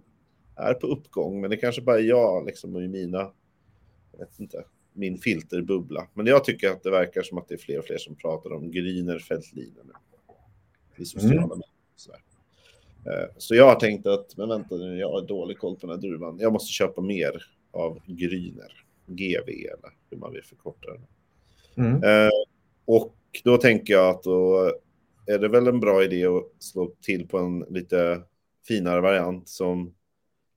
är 0.57 0.75
på 0.75 0.87
uppgång. 0.87 1.41
Men 1.41 1.51
det 1.51 1.57
kanske 1.57 1.83
bara 1.83 1.99
är 1.99 2.03
jag 2.03 2.47
liksom 2.47 2.77
och 2.77 2.83
i 2.83 2.89
mina 2.89 3.33
vet 4.19 4.41
inte, 4.41 4.65
min 4.93 5.19
filterbubbla. 5.19 6.09
Men 6.15 6.27
jag 6.27 6.45
tycker 6.45 6.71
att 6.71 6.83
det 6.83 6.91
verkar 6.91 7.23
som 7.23 7.39
att 7.39 7.49
det 7.49 7.55
är 7.55 7.59
fler 7.59 7.79
och 7.79 7.85
fler 7.85 7.99
som 7.99 8.15
pratar 8.15 8.53
om 8.53 8.73
Grüner 8.73 9.29
Veltliner 9.29 9.83
nu. 9.85 9.93
I 10.97 11.05
sociala 11.05 11.33
Mm. 11.37 11.49
medier. 11.49 12.23
Eh, 13.11 13.29
Så 13.39 13.55
jag 13.55 13.65
har 13.65 13.81
tänkt 13.81 14.07
att, 14.07 14.37
men 14.37 14.49
vänta 14.49 14.77
nu, 14.77 14.99
jag 14.99 15.13
har 15.13 15.27
dålig 15.27 15.59
koll 15.59 15.77
på 15.77 15.87
den 15.87 15.91
här 15.91 16.09
druvan. 16.09 16.39
Jag 16.41 16.53
måste 16.53 16.73
köpa 16.73 17.01
mer 17.01 17.43
av 17.71 17.99
Grüner. 18.07 18.73
GV 19.09 19.49
eller 19.49 19.93
hur 20.11 20.19
man 20.19 20.33
vill 20.33 20.45
förkorta 20.45 20.89
det. 20.93 21.01
Mm. 21.83 22.03
Eh, 22.03 22.31
och 22.85 23.15
då 23.45 23.57
tänker 23.57 23.93
jag 23.93 24.09
att 24.09 24.23
då 24.23 24.73
är 25.27 25.39
det 25.39 25.49
väl 25.49 25.67
en 25.67 25.81
bra 25.81 26.05
idé 26.05 26.27
att 26.27 26.45
slå 26.59 26.93
till 27.03 27.29
på 27.29 27.39
en 27.39 27.61
lite 27.61 28.23
finare 28.69 29.01
variant 29.01 29.49
som 29.49 29.95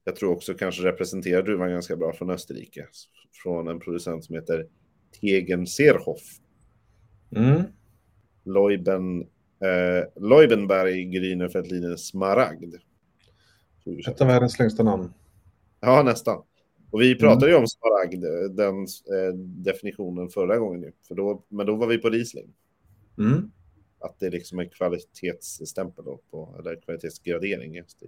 jag 0.03 0.15
tror 0.15 0.31
också 0.31 0.53
kanske 0.53 0.83
representerar 0.83 1.43
druvan 1.43 1.71
ganska 1.71 1.95
bra 1.95 2.13
från 2.13 2.29
Österrike. 2.29 2.87
Från 3.43 3.67
en 3.67 3.79
producent 3.79 4.25
som 4.25 4.35
heter 4.35 4.67
Tegen 5.21 5.67
Serhoff. 5.67 6.39
Mm. 7.35 7.61
Leuben, 8.43 9.27
eh, 9.61 10.23
Leubenberg 10.23 11.05
Grüner 11.05 11.47
Veltliner 11.47 11.95
Smaragd. 11.95 12.75
Ett 14.07 14.21
av 14.21 14.27
världens 14.27 14.59
längsta 14.59 14.83
namn. 14.83 15.13
Ja, 15.79 16.03
nästan. 16.03 16.43
Och 16.91 17.01
vi 17.01 17.15
pratade 17.15 17.51
ju 17.51 17.57
om 17.57 17.67
smaragd, 17.67 18.23
den 18.55 18.79
eh, 18.81 19.35
definitionen 19.37 20.29
förra 20.29 20.57
gången 20.57 20.81
ju. 20.81 20.91
För 21.07 21.15
då, 21.15 21.45
men 21.49 21.65
då 21.65 21.75
var 21.75 21.87
vi 21.87 21.97
på 21.97 22.09
Riesling. 22.09 22.53
Mm. 23.17 23.51
Att 23.99 24.19
det 24.19 24.25
är 24.25 24.31
liksom 24.31 24.59
en 24.59 24.69
kvalitetsstämpel 24.69 26.05
då 26.05 26.19
på, 26.31 26.55
eller 26.59 26.81
kvalitetsgradering. 26.81 27.75
Just 27.75 27.99
det. 27.99 28.05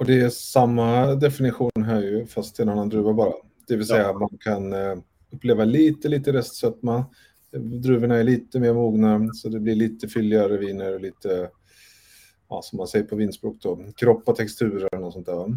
Och 0.00 0.06
det 0.06 0.20
är 0.20 0.28
samma 0.28 1.14
definition 1.14 1.84
här 1.84 2.02
ju, 2.02 2.26
fast 2.26 2.58
i 2.58 2.62
en 2.62 2.68
annan 2.68 2.88
druva 2.88 3.12
bara. 3.12 3.32
Det 3.68 3.76
vill 3.76 3.86
säga 3.86 4.02
Ja. 4.02 4.18
man 4.18 4.38
kan 4.40 4.72
eh, 4.72 4.96
uppleva 5.30 5.64
lite, 5.64 6.08
lite 6.08 6.32
restsötma. 6.32 7.04
Druvorna 7.52 8.16
är 8.16 8.24
lite 8.24 8.60
mer 8.60 8.74
mogna, 8.74 9.32
så 9.34 9.48
det 9.48 9.60
blir 9.60 9.74
lite 9.74 10.08
fylligare 10.08 10.56
viner 10.56 10.94
och 10.94 11.00
lite, 11.00 11.50
ja, 12.48 12.62
som 12.62 12.76
man 12.76 12.86
säger 12.86 13.04
på 13.04 13.16
vinspråk 13.16 13.56
då, 13.60 13.84
kropp 13.96 14.28
och 14.28 14.36
texturer 14.36 15.04
och 15.04 15.12
sånt 15.12 15.26
där. 15.26 15.54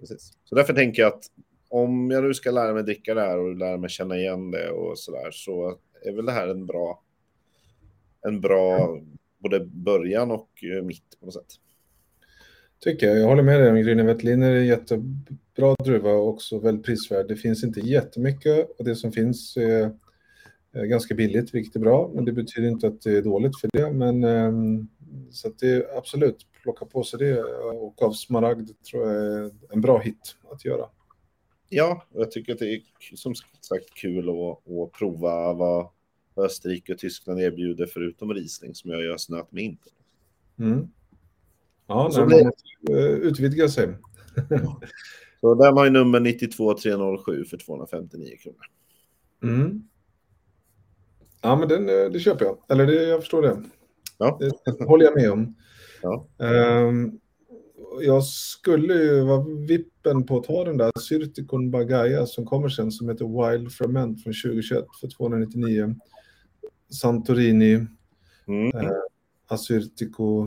Precis. 0.00 0.32
Så 0.44 0.54
därför 0.54 0.74
tänker 0.74 1.02
jag 1.02 1.12
att 1.12 1.24
om 1.68 2.10
jag 2.10 2.24
nu 2.24 2.34
ska 2.34 2.50
lära 2.50 2.74
mig 2.74 2.82
dricka 2.82 3.14
det 3.14 3.20
här 3.20 3.38
och 3.38 3.56
lära 3.56 3.76
mig 3.76 3.90
känna 3.90 4.16
igen 4.16 4.50
det 4.50 4.70
och 4.70 4.98
sådär 4.98 5.30
så 5.32 5.78
är 6.04 6.12
väl 6.12 6.26
det 6.26 6.32
här 6.32 6.48
en 6.48 6.66
bra, 6.66 7.02
en 8.26 8.40
bra 8.40 8.98
både 9.38 9.60
början 9.60 10.30
och 10.30 10.48
eh, 10.76 10.84
mitt 10.84 11.20
på 11.20 11.26
något 11.26 11.34
sätt. 11.34 11.54
Tycker 12.80 13.06
jag. 13.06 13.18
Jag 13.18 13.26
håller 13.26 13.42
med 13.42 13.60
dig 13.60 13.70
om 13.70 13.76
Grüne 13.76 14.06
Veltliner 14.06 14.50
är 14.50 14.62
jättebra 14.62 15.74
druva 15.84 16.10
och 16.10 16.28
också 16.28 16.58
väldigt 16.58 16.86
prisvärd. 16.86 17.28
Det 17.28 17.36
finns 17.36 17.64
inte 17.64 17.80
jättemycket 17.80 18.70
och 18.78 18.84
det 18.84 18.96
som 18.96 19.12
finns 19.12 19.56
är 19.56 19.90
ganska 20.72 21.14
billigt, 21.14 21.54
vilket 21.54 21.76
är 21.76 21.80
bra. 21.80 22.10
Men 22.14 22.24
det 22.24 22.32
betyder 22.32 22.68
inte 22.68 22.86
att 22.86 23.02
det 23.02 23.18
är 23.18 23.22
dåligt 23.22 23.60
för 23.60 23.70
det. 23.72 23.92
Men 23.92 24.24
ehm, 24.24 24.88
så 25.30 25.48
att 25.48 25.58
det 25.58 25.66
är 25.66 25.98
absolut, 25.98 26.46
plocka 26.62 26.84
på 26.84 27.04
sig 27.04 27.18
det 27.18 27.42
och 27.72 28.02
av 28.02 28.12
smaragd 28.12 28.70
tror 28.90 29.08
jag 29.08 29.24
är 29.24 29.50
en 29.70 29.80
bra 29.80 29.98
hit 29.98 30.36
att 30.50 30.64
göra. 30.64 30.86
Ja, 31.68 32.06
jag 32.14 32.30
tycker 32.30 32.52
att 32.52 32.58
det 32.58 32.74
är 32.74 32.82
som 33.14 33.34
sagt 33.34 33.94
kul 33.94 34.28
att, 34.28 34.70
att 34.70 34.92
prova 34.92 35.52
vad 35.52 35.88
Österrike 36.36 36.92
och 36.92 36.98
Tyskland 36.98 37.40
erbjuder 37.40 37.86
förutom 37.86 38.34
Riesling 38.34 38.74
som 38.74 38.90
jag 38.90 39.04
gör 39.04 39.16
snöt 39.16 39.52
mig 39.52 39.64
in 39.64 39.76
på. 39.76 39.90
Mm. 40.62 40.88
Ja, 41.86 42.10
Så 42.10 42.24
nej, 42.24 42.44
man 42.44 42.46
måste 42.46 42.98
eh, 42.98 43.14
utvidga 43.14 43.68
sig. 43.68 43.88
Så 45.40 45.54
där 45.54 45.72
har 45.72 45.84
ju 45.84 45.90
nummer 45.90 46.20
92307 46.20 47.44
för 47.44 47.56
259 47.56 48.36
kronor. 48.38 48.66
Mm. 49.42 49.88
Ja, 51.42 51.56
men 51.56 51.68
den, 51.68 51.88
eh, 51.88 52.10
det 52.12 52.20
köper 52.20 52.44
jag. 52.44 52.58
Eller 52.68 52.86
det, 52.86 53.04
jag 53.04 53.20
förstår 53.20 53.42
det. 53.42 53.62
Ja. 54.18 54.38
Det 54.40 54.84
håller 54.84 55.04
jag 55.04 55.14
med 55.14 55.30
om. 55.30 55.54
Ja. 56.02 56.28
Ehm, 56.38 57.18
jag 58.00 58.24
skulle 58.24 58.94
ju 58.94 59.20
vara 59.20 59.44
vippen 59.68 60.26
på 60.26 60.38
att 60.38 60.44
ta 60.44 60.64
den 60.64 60.76
där 60.76 60.92
Syrtikon 61.00 61.70
Bagaya 61.70 62.26
som 62.26 62.46
kommer 62.46 62.68
sen 62.68 62.92
som 62.92 63.08
heter 63.08 63.50
Wild 63.50 63.72
Ferment 63.72 64.22
från 64.22 64.32
2021 64.32 64.84
för 65.00 65.08
299. 65.08 65.94
Santorini, 67.00 67.86
Mm. 68.48 68.70
Assyrtiko 69.48 70.46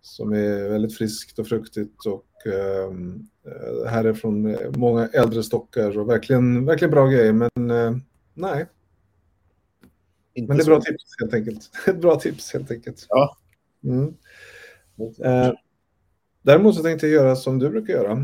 som 0.00 0.32
är 0.32 0.68
väldigt 0.68 0.96
friskt 0.96 1.38
och 1.38 1.46
fruktigt 1.46 2.06
och 2.06 2.52
ehm, 2.52 3.28
eh, 3.46 3.90
här 3.90 4.04
är 4.04 4.14
från 4.14 4.46
eh, 4.46 4.70
många 4.76 5.06
äldre 5.06 5.42
stockar 5.42 5.98
och 5.98 6.08
verkligen, 6.08 6.64
verkligen 6.64 6.90
bra 6.90 7.06
grejer 7.06 7.32
men 7.32 7.70
eh, 7.70 7.96
nej, 8.34 8.66
Inte 10.34 10.48
men 10.48 10.56
det 10.56 10.62
är 10.62 10.64
så- 10.64 10.70
bra 10.70 10.80
tips 10.80 11.04
helt 11.20 11.34
enkelt. 11.34 11.70
Ett 11.86 11.96
bra 12.00 12.16
tips 12.20 12.52
helt 12.52 12.70
enkelt. 12.70 13.06
Ja. 13.08 13.36
Mm. 13.84 14.14
Eh, 15.24 15.52
däremot 16.42 16.74
så 16.76 16.82
tänkte 16.82 17.06
jag 17.06 17.14
göra 17.14 17.36
som 17.36 17.58
du 17.58 17.70
brukar 17.70 17.92
göra. 17.94 18.14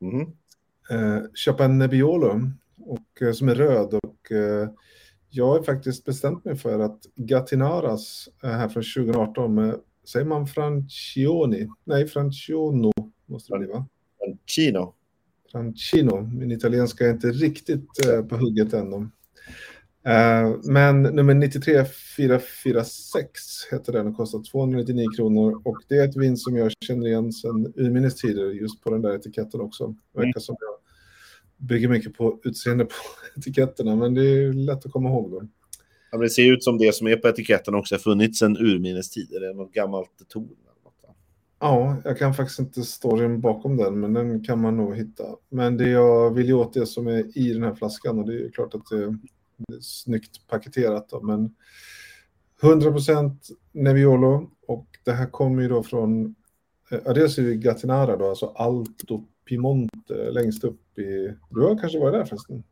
Mhm. 0.00 0.20
Eh, 0.90 1.22
köpa 1.34 1.64
en 1.64 1.78
Nebbiolo 1.78 2.40
och, 2.78 3.22
eh, 3.22 3.32
som 3.32 3.48
är 3.48 3.54
röd 3.54 3.94
och 3.94 4.32
eh, 4.32 4.68
jag 5.30 5.46
har 5.46 5.62
faktiskt 5.62 6.04
bestämt 6.04 6.44
mig 6.44 6.56
för 6.56 6.78
att 6.78 7.00
Gatinaras 7.16 8.28
här 8.42 8.68
från 8.68 8.82
2018 8.82 9.54
med, 9.54 9.80
säger 10.08 10.26
man 10.26 10.46
Francioni? 10.46 11.68
Nej, 11.84 12.06
Franciano 12.06 12.92
måste 13.26 13.52
det 13.52 13.58
bli 13.58 13.68
va? 13.68 13.86
Chino. 14.46 14.94
Francino. 15.52 16.20
Min 16.20 16.52
italienska 16.52 17.06
är 17.06 17.10
inte 17.10 17.26
riktigt 17.30 18.06
eh, 18.06 18.22
på 18.24 18.36
hugget 18.36 18.72
ännu. 18.72 19.08
Eh, 20.04 20.54
men 20.62 21.02
nummer 21.02 21.34
93446 21.34 23.30
heter 23.70 23.92
den 23.92 24.06
och 24.06 24.16
kostar 24.16 24.42
299 24.50 25.06
kronor. 25.16 25.62
Och 25.64 25.76
det 25.88 25.94
är 25.94 26.08
ett 26.08 26.16
vin 26.16 26.36
som 26.36 26.56
jag 26.56 26.72
känner 26.80 27.06
igen 27.06 27.32
sedan 27.32 27.72
urminnes 27.76 28.14
tider 28.14 28.50
just 28.50 28.84
på 28.84 28.90
den 28.90 29.02
där 29.02 29.14
etiketten 29.14 29.60
också. 29.60 29.86
Det 29.86 29.94
verkar 30.20 30.40
som 30.40 30.56
jag 30.60 30.74
bygger 31.68 31.88
mycket 31.88 32.14
på 32.14 32.40
utseende 32.44 32.84
på 32.84 32.94
etiketterna, 33.36 33.96
men 33.96 34.14
det 34.14 34.22
är 34.22 34.52
lätt 34.52 34.86
att 34.86 34.92
komma 34.92 35.08
ihåg 35.08 35.30
dem. 35.30 35.50
Ja, 36.12 36.18
det 36.18 36.30
ser 36.30 36.52
ut 36.52 36.64
som 36.64 36.78
det 36.78 36.94
som 36.94 37.06
är 37.06 37.16
på 37.16 37.28
etiketten 37.28 37.74
också 37.74 37.94
har 37.94 38.00
funnits 38.00 38.38
sedan 38.38 38.56
urminnes 38.56 39.10
tider. 39.10 39.40
Det 39.40 39.48
är 39.48 39.54
något 39.54 39.72
gammalt 39.72 40.10
torn. 40.28 40.48
Ja, 41.62 41.96
jag 42.04 42.18
kan 42.18 42.34
faktiskt 42.34 42.58
inte 42.58 42.82
storyn 42.82 43.40
bakom 43.40 43.76
den, 43.76 44.00
men 44.00 44.12
den 44.12 44.44
kan 44.44 44.60
man 44.60 44.76
nog 44.76 44.96
hitta. 44.96 45.24
Men 45.48 45.76
det 45.76 45.88
jag 45.88 46.34
vill 46.34 46.52
åt 46.52 46.74
det 46.74 46.86
som 46.86 47.06
är 47.06 47.38
i 47.38 47.52
den 47.52 47.62
här 47.62 47.74
flaskan 47.74 48.18
och 48.18 48.26
det 48.26 48.44
är 48.44 48.50
klart 48.50 48.74
att 48.74 48.86
det 48.90 49.18
snyggt 49.80 50.46
paketerat 50.48 51.08
då, 51.08 51.20
men 51.20 51.54
100% 52.60 53.36
Nebbiolo 53.72 54.50
och 54.66 54.86
det 55.04 55.12
här 55.12 55.26
kommer 55.26 55.62
ju 55.62 55.68
då 55.68 55.82
från, 55.82 56.34
eh, 56.90 56.98
ja, 57.04 57.12
dels 57.12 57.38
är 57.38 57.42
det 57.42 57.54
Gattinara 57.54 58.16
då, 58.16 58.28
alltså 58.28 58.46
Alto 58.46 59.24
Piemonte 59.48 60.30
längst 60.30 60.64
upp 60.64 60.98
i, 60.98 61.34
du 61.50 61.60
har 61.60 61.78
kanske 61.78 61.98
varit 61.98 62.12
där 62.14 62.24
förresten? 62.24 62.62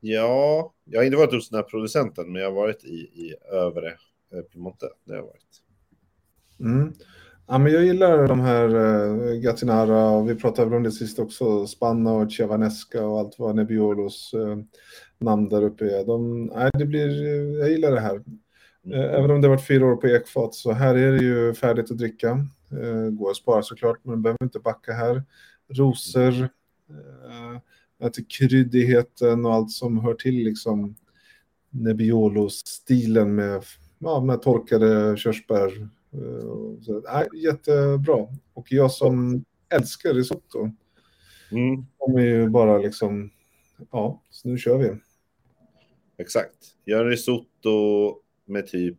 Ja, 0.00 0.74
jag 0.84 1.00
har 1.00 1.04
inte 1.04 1.16
varit 1.18 1.32
hos 1.32 1.50
den 1.50 1.56
här 1.56 1.62
producenten, 1.62 2.32
men 2.32 2.42
jag 2.42 2.48
har 2.48 2.56
varit 2.56 2.84
i, 2.84 2.96
i 2.96 3.34
övre 3.52 3.88
eh, 4.32 4.40
Piemonte. 4.52 4.88
Det 5.04 5.12
har 5.12 5.18
jag 5.18 5.26
varit. 5.26 5.62
Mm. 6.60 6.92
Ja, 7.50 7.58
men 7.58 7.72
jag 7.72 7.84
gillar 7.84 8.28
de 8.28 8.40
här 8.40 8.74
uh, 8.74 9.40
Gattinara 9.40 10.10
och 10.10 10.30
vi 10.30 10.34
pratade 10.34 10.68
väl 10.68 10.76
om 10.76 10.82
det 10.82 10.92
sist 10.92 11.18
också, 11.18 11.66
Spanna 11.66 12.12
och 12.12 12.30
Chiavanesca 12.30 13.06
och 13.06 13.18
allt 13.18 13.38
vad 13.38 13.56
nebiolos 13.56 14.34
uh, 14.34 14.50
eh, 14.50 14.58
namn 15.18 15.48
där 15.48 15.62
uppe 15.62 15.84
är. 15.84 16.04
De, 16.04 16.44
nej, 16.44 16.70
det 16.74 16.84
blir, 16.84 17.24
eh, 17.24 17.58
jag 17.58 17.70
gillar 17.70 17.90
det 17.90 18.00
här. 18.00 18.22
Även 18.94 19.30
om 19.30 19.40
det 19.40 19.48
har 19.48 19.56
varit 19.56 19.66
fyra 19.66 19.86
år 19.86 19.96
på 19.96 20.08
ekfat 20.08 20.54
så 20.54 20.72
här 20.72 20.94
är 20.94 21.12
det 21.12 21.24
ju 21.24 21.54
färdigt 21.54 21.90
att 21.90 21.98
dricka. 21.98 22.46
Går 23.12 23.30
att 23.30 23.36
spara 23.36 23.62
såklart, 23.62 23.98
men 24.02 24.22
behöver 24.22 24.44
inte 24.44 24.58
backa 24.58 24.92
här. 24.92 25.22
Rosor, 25.68 26.42
eh, 28.00 28.10
kryddigheten 28.38 29.46
och 29.46 29.54
allt 29.54 29.70
som 29.70 29.98
hör 29.98 30.14
till 30.14 30.34
liksom 30.34 30.94
Nebbiolo-stilen 31.70 33.34
med, 33.34 33.62
ja, 33.98 34.20
med 34.20 34.42
torkade 34.42 35.16
körsbär. 35.16 35.88
Eh, 36.12 36.80
så, 36.82 37.00
nej, 37.00 37.28
jättebra. 37.34 38.26
Och 38.54 38.72
jag 38.72 38.92
som 38.92 39.44
älskar 39.68 40.14
risotto 40.14 40.70
Mm, 41.52 41.86
kommer 41.98 42.20
ju 42.20 42.48
bara 42.48 42.78
liksom, 42.78 43.30
ja, 43.90 44.22
så 44.30 44.48
nu 44.48 44.58
kör 44.58 44.78
vi. 44.78 44.96
exakt. 46.16 46.56
Gör 46.84 47.04
en 47.04 47.10
risotto 47.10 48.16
med 48.44 48.66
typ, 48.66 48.98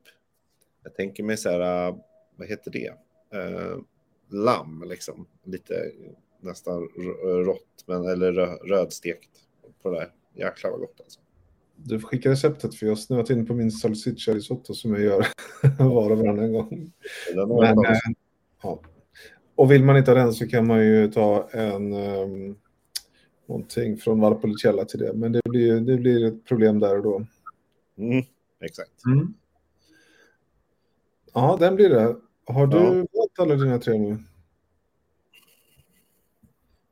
jag 0.84 0.96
tänker 0.96 1.24
mig 1.24 1.38
så 1.38 1.50
här, 1.50 1.96
vad 2.36 2.48
heter 2.48 2.72
det? 2.72 2.94
Eh, 3.38 3.78
lamm 4.30 4.84
liksom. 4.88 5.26
Lite 5.44 5.92
nästan 6.40 6.90
rått, 7.46 7.84
men, 7.86 8.06
eller 8.06 8.32
rö, 8.32 8.46
rödstekt 8.56 9.30
på 9.82 9.90
det 9.90 10.00
där. 10.00 10.12
Jäklar 10.34 10.72
vad 10.72 10.80
gott 10.80 11.02
alltså. 11.02 11.20
Du 11.84 12.00
får 12.00 12.08
skicka 12.08 12.30
receptet 12.32 12.76
för 12.76 12.86
jag 12.86 12.92
har 12.92 12.98
snöat 12.98 13.30
in 13.30 13.46
på 13.46 13.54
min 13.54 13.72
salsiccia 13.72 14.34
risotto 14.34 14.74
som 14.74 14.92
jag 14.94 15.02
gör 15.02 15.26
var 15.80 16.12
och 16.12 16.18
varannan 16.18 16.54
gång. 16.54 16.92
Men, 17.36 17.86
eh, 17.86 17.98
ja. 18.64 18.82
Och 19.56 19.72
vill 19.72 19.84
man 19.84 19.98
inte 19.98 20.12
ha 20.12 20.16
den 20.18 20.34
så 20.34 20.48
kan 20.48 20.68
man 20.68 20.86
ju 20.86 21.12
ta 21.12 21.50
en 21.52 21.94
um, 21.94 22.58
någonting 23.48 23.98
från 23.98 24.20
Valpolicella 24.20 24.86
till 24.86 25.00
det. 25.00 25.14
Men 25.14 25.32
det 25.32 25.42
blir, 25.50 25.80
det 25.80 25.98
blir 25.98 26.26
ett 26.26 26.46
problem 26.46 26.80
där 26.80 26.98
och 26.98 27.04
då. 27.04 27.26
Mm, 27.98 28.24
exakt. 28.62 29.06
Mm. 29.06 29.34
Ja, 31.34 31.58
den 31.60 31.76
blir 31.76 31.90
det. 31.90 32.16
Har 32.46 32.68
du 32.68 32.78
Ja. 32.78 32.94
valt 32.94 33.40
alla 33.40 33.56
dina 33.56 33.80
tre 33.80 33.98
nu? 33.98 34.18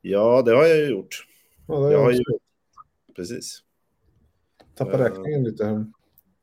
Ja, 0.01 0.41
det 0.41 0.51
har 0.51 0.65
jag 0.65 0.89
gjort. 0.89 1.27
Ja, 1.67 1.91
Jag 1.91 1.99
har 1.99 2.11
jag 2.11 2.13
ju... 2.13 2.19
också. 2.19 2.37
Precis. 3.15 3.63
Tappat 4.77 4.93
eh, 4.93 5.03
räkningen 5.03 5.43
lite. 5.43 5.85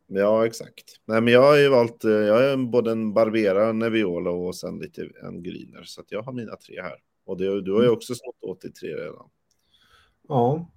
Ja, 0.07 0.47
exakt. 0.47 0.85
Nej, 1.05 1.21
men 1.21 1.33
jag 1.33 1.43
har 1.43 1.57
ju 1.57 1.69
valt, 1.69 2.05
eh, 2.05 2.11
jag 2.11 2.45
är 2.45 2.57
både 2.57 2.93
en 2.93 3.15
Barbera, 3.15 3.69
en 3.69 3.79
Nebbiolo 3.79 4.47
och 4.47 4.57
sen 4.57 4.79
lite 4.79 5.09
en 5.23 5.43
Griner. 5.43 5.83
Så 5.85 6.03
jag 6.09 6.23
har 6.23 6.33
mina 6.33 6.57
tre 6.57 6.83
här. 6.83 6.95
Och 7.27 7.37
det, 7.39 7.63
du 7.63 7.73
har 7.73 7.83
ju 7.83 7.89
också 7.89 8.15
snott 8.15 8.57
83 8.57 8.89
redan. 8.89 9.29
Ja, 10.29 10.71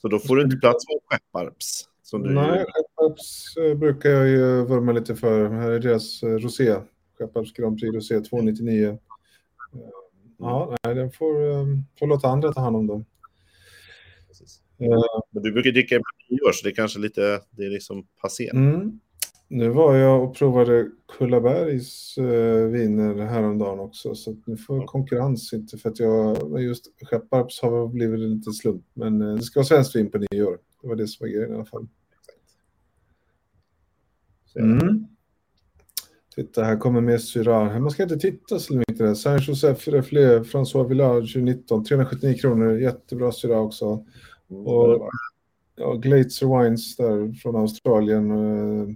Så 0.00 0.08
då 0.08 0.18
får 0.18 0.36
du 0.36 0.42
inte 0.42 0.56
plats 0.56 0.84
med 0.88 1.00
Skepparps. 1.04 1.88
Nej, 2.12 2.64
Skepparps 2.68 3.56
eh, 3.56 3.74
brukar 3.74 4.10
jag 4.10 4.28
ju 4.28 4.64
vurma 4.64 4.92
lite 4.92 5.16
för. 5.16 5.48
Här 5.50 5.70
är 5.70 5.80
deras 5.80 6.22
Rosé. 6.22 6.76
Skepparps 7.18 7.52
Grand 7.52 7.80
Prix 7.80 7.94
Rosé 7.94 8.20
299. 8.20 8.88
Eh, 8.88 8.96
Ja, 10.38 10.76
nej, 10.84 10.94
den 10.94 11.10
får, 11.12 11.34
får 11.98 12.06
låta 12.06 12.28
andra 12.28 12.52
ta 12.52 12.60
hand 12.60 12.76
om 12.76 12.86
dem. 12.86 13.04
Eh, 14.78 15.22
Men 15.30 15.42
du 15.42 15.52
brukar 15.52 15.70
dricka 15.70 15.96
på 15.96 16.04
nyår, 16.34 16.52
så 16.52 16.64
det 16.64 16.70
är 16.70 16.74
kanske 16.74 16.98
lite, 16.98 17.40
det 17.50 17.64
är 17.64 17.70
liksom 17.70 18.06
passé. 18.22 18.50
Mm. 18.54 19.00
Nu 19.48 19.68
var 19.68 19.96
jag 19.96 20.24
och 20.24 20.36
provade 20.36 20.90
Kullabergs 21.18 22.18
eh, 22.18 22.66
viner 22.66 23.14
häromdagen 23.14 23.80
också, 23.80 24.14
så 24.14 24.36
nu 24.46 24.56
får 24.56 24.76
jag 24.76 24.86
konkurrens 24.86 25.52
inte 25.52 25.78
för 25.78 25.90
att 25.90 25.98
jag, 26.00 26.62
just 26.62 26.86
Skepparps 27.02 27.62
har 27.62 27.88
blivit 27.88 28.20
en 28.20 28.34
liten 28.34 28.52
slump, 28.52 28.84
men 28.94 29.22
eh, 29.22 29.34
det 29.34 29.42
ska 29.42 29.60
vara 29.60 29.66
svenskt 29.66 29.96
vin 29.96 30.10
på 30.10 30.18
nyår. 30.30 30.58
Det 30.82 30.88
var 30.88 30.96
det 30.96 31.08
som 31.08 31.24
var 31.24 31.32
grejen 31.32 31.52
i 31.52 31.54
alla 31.54 31.64
fall. 31.64 31.88
Mm. 34.58 35.06
Titta, 36.34 36.64
här 36.64 36.76
kommer 36.76 37.00
mer 37.00 37.18
Syrah. 37.18 37.78
Man 37.78 37.90
ska 37.90 38.02
inte 38.02 38.18
titta 38.18 38.58
så 38.58 38.76
mycket 38.76 38.98
där. 38.98 39.14
Saint-Joseph 39.14 39.90
Reflé, 39.90 40.38
François 40.38 40.88
Village 40.88 41.32
2019, 41.32 41.84
379 41.84 42.38
kronor. 42.38 42.78
Jättebra 42.78 43.32
Syrah 43.32 43.60
också. 43.60 44.06
Mm, 44.50 44.66
Och 44.66 45.10
ja, 45.76 45.94
Glazer 45.94 46.62
Wines 46.62 46.96
där 46.96 47.32
från 47.32 47.56
Australien. 47.56 48.30
Eh, 48.30 48.88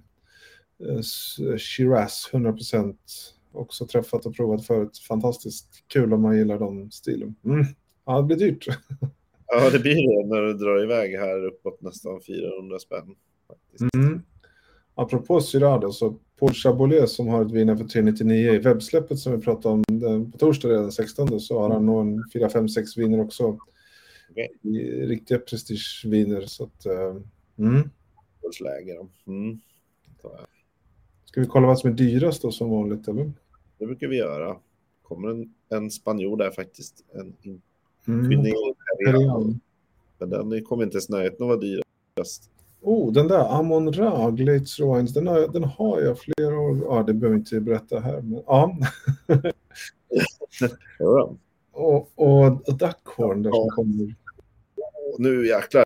eh, 0.89 1.57
Shiraz 1.57 2.31
100%. 2.33 2.97
Också 3.53 3.87
träffat 3.87 4.27
och 4.27 4.37
provat 4.37 4.67
förut. 4.67 4.99
Fantastiskt 4.99 5.85
kul 5.87 6.13
om 6.13 6.23
man 6.23 6.37
gillar 6.37 6.59
de 6.59 6.91
stilen. 6.91 7.35
Mm. 7.45 7.65
Ja, 8.07 8.17
det 8.17 8.23
blir 8.23 8.37
dyrt. 8.37 8.67
Ja, 9.47 9.71
det 9.71 9.79
blir 9.79 9.95
det 9.95 10.29
när 10.29 10.43
du 10.43 10.55
drar 10.55 10.85
iväg 10.85 11.17
här 11.19 11.45
uppåt 11.47 11.81
nästan 11.81 12.21
400 12.21 12.79
spänn. 12.79 13.15
Faktiskt. 13.49 13.95
Mm. 13.95 14.23
Apropå 14.95 15.41
Syrah 15.41 15.91
så 15.91 16.17
Paul 16.41 16.53
Chabolet 16.53 17.09
som 17.09 17.29
har 17.29 17.45
ett 17.45 17.51
vin 17.51 17.79
för 17.79 17.85
399 17.85 18.53
i 18.53 18.59
webbsläppet 18.59 19.19
som 19.19 19.33
vi 19.33 19.39
pratade 19.39 19.75
om 19.75 19.83
den, 19.89 20.33
på 20.33 20.39
torsdag 20.39 20.69
den 20.69 20.93
16 20.93 21.41
så 21.41 21.61
har 21.61 21.71
han 21.71 21.87
nog 21.87 22.01
en 22.01 22.25
4, 22.33 22.49
5, 22.49 22.69
6 22.69 22.97
viner 22.97 23.21
också. 23.21 23.59
I, 24.63 25.07
riktiga 25.07 25.39
prestigeviner 25.39 26.41
så 26.41 26.65
att... 26.65 26.87
eh, 26.87 27.17
mm. 27.59 27.91
Mm. 29.27 29.61
Ska 31.25 31.41
vi 31.41 31.47
kolla 31.47 31.67
vad 31.67 31.79
som 31.79 31.91
är 31.91 31.95
dyrast 31.95 32.43
då 32.43 32.51
som 32.51 32.71
vanligt 32.71 33.09
eller? 33.09 33.33
Det 33.79 33.87
brukar 33.87 34.09
vi 34.09 34.17
göra. 34.17 34.57
kommer 35.03 35.29
en, 35.29 35.55
en 35.69 35.91
spanjor 35.91 36.37
där 36.37 36.51
faktiskt. 36.51 37.05
En 37.13 37.61
Mm. 38.07 39.61
Men 40.19 40.31
den 40.31 40.65
kommer 40.65 40.85
inte 40.85 40.95
ens 40.95 41.11
av 41.11 41.17
att 41.17 41.41
vara 41.41 41.57
dyrast. 41.57 42.51
Oh, 42.81 43.13
den 43.13 43.29
där 43.29 43.59
Amon 43.59 43.93
Ra, 43.93 44.31
Glazer 44.31 44.95
Wines, 44.95 45.15
den 45.15 45.27
har, 45.27 45.49
den 45.49 45.65
har 45.65 46.01
jag 46.01 46.19
flera 46.19 46.59
år. 46.59 46.79
Ja, 46.85 47.03
det 47.07 47.15
behöver 47.15 47.37
vi 47.37 47.41
inte 47.41 47.61
berätta 47.61 48.01
här. 48.01 48.21
Men, 48.23 48.43
ja. 48.47 48.77
Ja. 50.99 51.37
Och, 51.81 52.11
och 52.15 52.77
Duckhorn 52.79 53.43
där 53.43 53.51
som 53.51 53.69
kommer. 53.69 54.15
Och 55.13 55.21
nu 55.21 55.47
jäklar. 55.47 55.85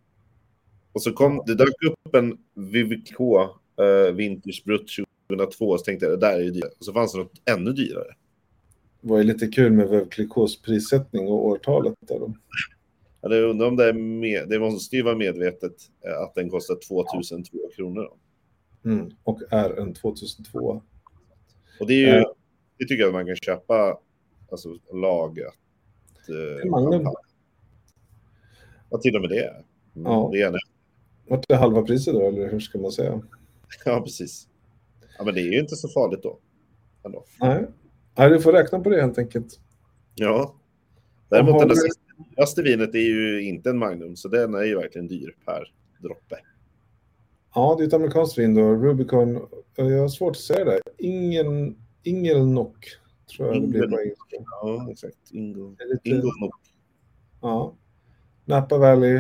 Och 0.92 1.02
så 1.02 1.12
kom 1.12 1.42
det 1.46 1.54
dök 1.54 1.83
upp 1.90 2.14
en 2.14 2.38
Vivico 2.54 3.40
uh, 3.80 4.12
Vintage 4.14 4.62
Brut 4.64 4.88
2002. 5.28 5.78
Så 5.78 5.85
tänkte 5.85 6.07
jag 6.07 6.12
det 6.20 6.26
där 6.26 6.35
är 6.35 6.42
ju 6.42 6.50
dyrt. 6.50 6.72
Och 6.78 6.85
så 6.85 6.92
fanns 6.92 7.12
det 7.12 7.18
något 7.18 7.42
ännu 7.50 7.72
dyrare. 7.72 8.14
Det 9.00 9.09
var 9.09 9.18
ju 9.18 9.24
lite 9.24 9.46
kul 9.46 9.72
med 9.72 9.88
Veuve 9.88 10.07
Clicquots 10.11 10.62
prissättning 10.62 11.28
och 11.28 11.46
årtalet 11.46 11.94
där. 12.00 12.18
Då. 12.18 12.35
Ja, 13.20 13.28
det 13.28 13.42
undrar 13.42 13.66
om 13.66 13.76
det 13.76 13.88
är 13.88 13.92
med, 13.92 14.48
det 14.48 14.59
måste 14.59 14.96
ju 14.96 15.02
vara 15.02 15.16
medvetet 15.16 15.74
eh, 16.07 16.22
att 16.22 16.35
den 16.35 16.50
kostar 16.50 16.78
2002 16.88 17.59
kronor. 17.76 18.11
Mm. 18.85 19.11
Och 19.22 19.40
är 19.50 19.80
en 19.80 19.94
2002. 19.94 20.83
Och 21.80 21.87
det 21.87 21.94
är 21.94 21.98
ju, 21.98 22.07
Eh. 22.07 22.24
det 22.78 22.85
tycker 22.85 23.00
jag 23.02 23.09
att 23.09 23.14
man 23.14 23.26
kan 23.26 23.37
köpa, 23.37 23.98
alltså 24.50 24.68
lagat. 24.92 25.54
Eh, 26.28 26.70
Magnum. 26.70 27.08
Ja, 28.90 28.98
till 28.98 29.16
och 29.16 29.20
med 29.20 29.30
det. 29.30 29.46
Mm, 29.46 29.62
Ja. 30.12 30.28
Det 30.32 30.38
är 30.38 30.40
gärna. 30.40 30.58
Vart 31.28 31.48
det 31.48 31.56
halva 31.56 31.82
priset 31.82 32.14
då, 32.14 32.28
eller 32.28 32.50
hur 32.50 32.60
ska 32.60 32.78
man 32.78 32.92
säga? 32.92 33.22
Ja, 33.84 34.00
precis. 34.00 34.48
Ja, 35.18 35.24
men 35.24 35.34
det 35.34 35.40
är 35.40 35.52
ju 35.52 35.60
inte 35.60 35.76
så 35.76 35.88
farligt 35.88 36.22
då. 36.22 36.38
Ändå. 37.04 37.24
Nej, 37.40 37.66
Nej 38.18 38.30
du 38.30 38.40
får 38.40 38.52
räkna 38.52 38.80
på 38.80 38.90
det 38.90 39.00
helt 39.00 39.18
enkelt. 39.18 39.60
Ja. 40.14 40.54
Däremot 41.28 41.68
det 41.68 41.74
dyraste 42.37 42.62
vinet 42.62 42.94
är 42.94 42.98
ju 42.98 43.42
inte 43.44 43.70
en 43.70 43.78
Magnum, 43.78 44.16
så 44.16 44.28
den 44.28 44.54
är 44.54 44.62
ju 44.62 44.76
verkligen 44.76 45.08
dyr 45.08 45.37
per 45.44 45.72
droppe. 45.98 46.37
Ja, 47.54 47.74
det 47.78 47.84
är 47.84 47.88
ett 47.88 47.94
amerikanskt 47.94 48.38
vin 48.38 48.54
då, 48.54 48.74
Rubicon. 48.74 49.48
Jag 49.76 50.00
har 50.00 50.08
svårt 50.08 50.30
att 50.30 50.42
säga 50.42 50.64
det. 50.64 50.80
Ingen, 50.98 51.76
Ingelnock, 52.02 52.87
tror 53.26 53.48
jag 53.48 53.62
det 53.62 53.68
blir 53.68 53.88
på 53.88 54.00
engelska. 54.00 54.37
Ja, 54.62 54.90
exakt. 54.90 55.16
Ingo. 55.30 55.76
Ingo. 56.04 56.30
Ja. 57.40 57.74
Napa 58.44 58.78
Valley, 58.78 59.16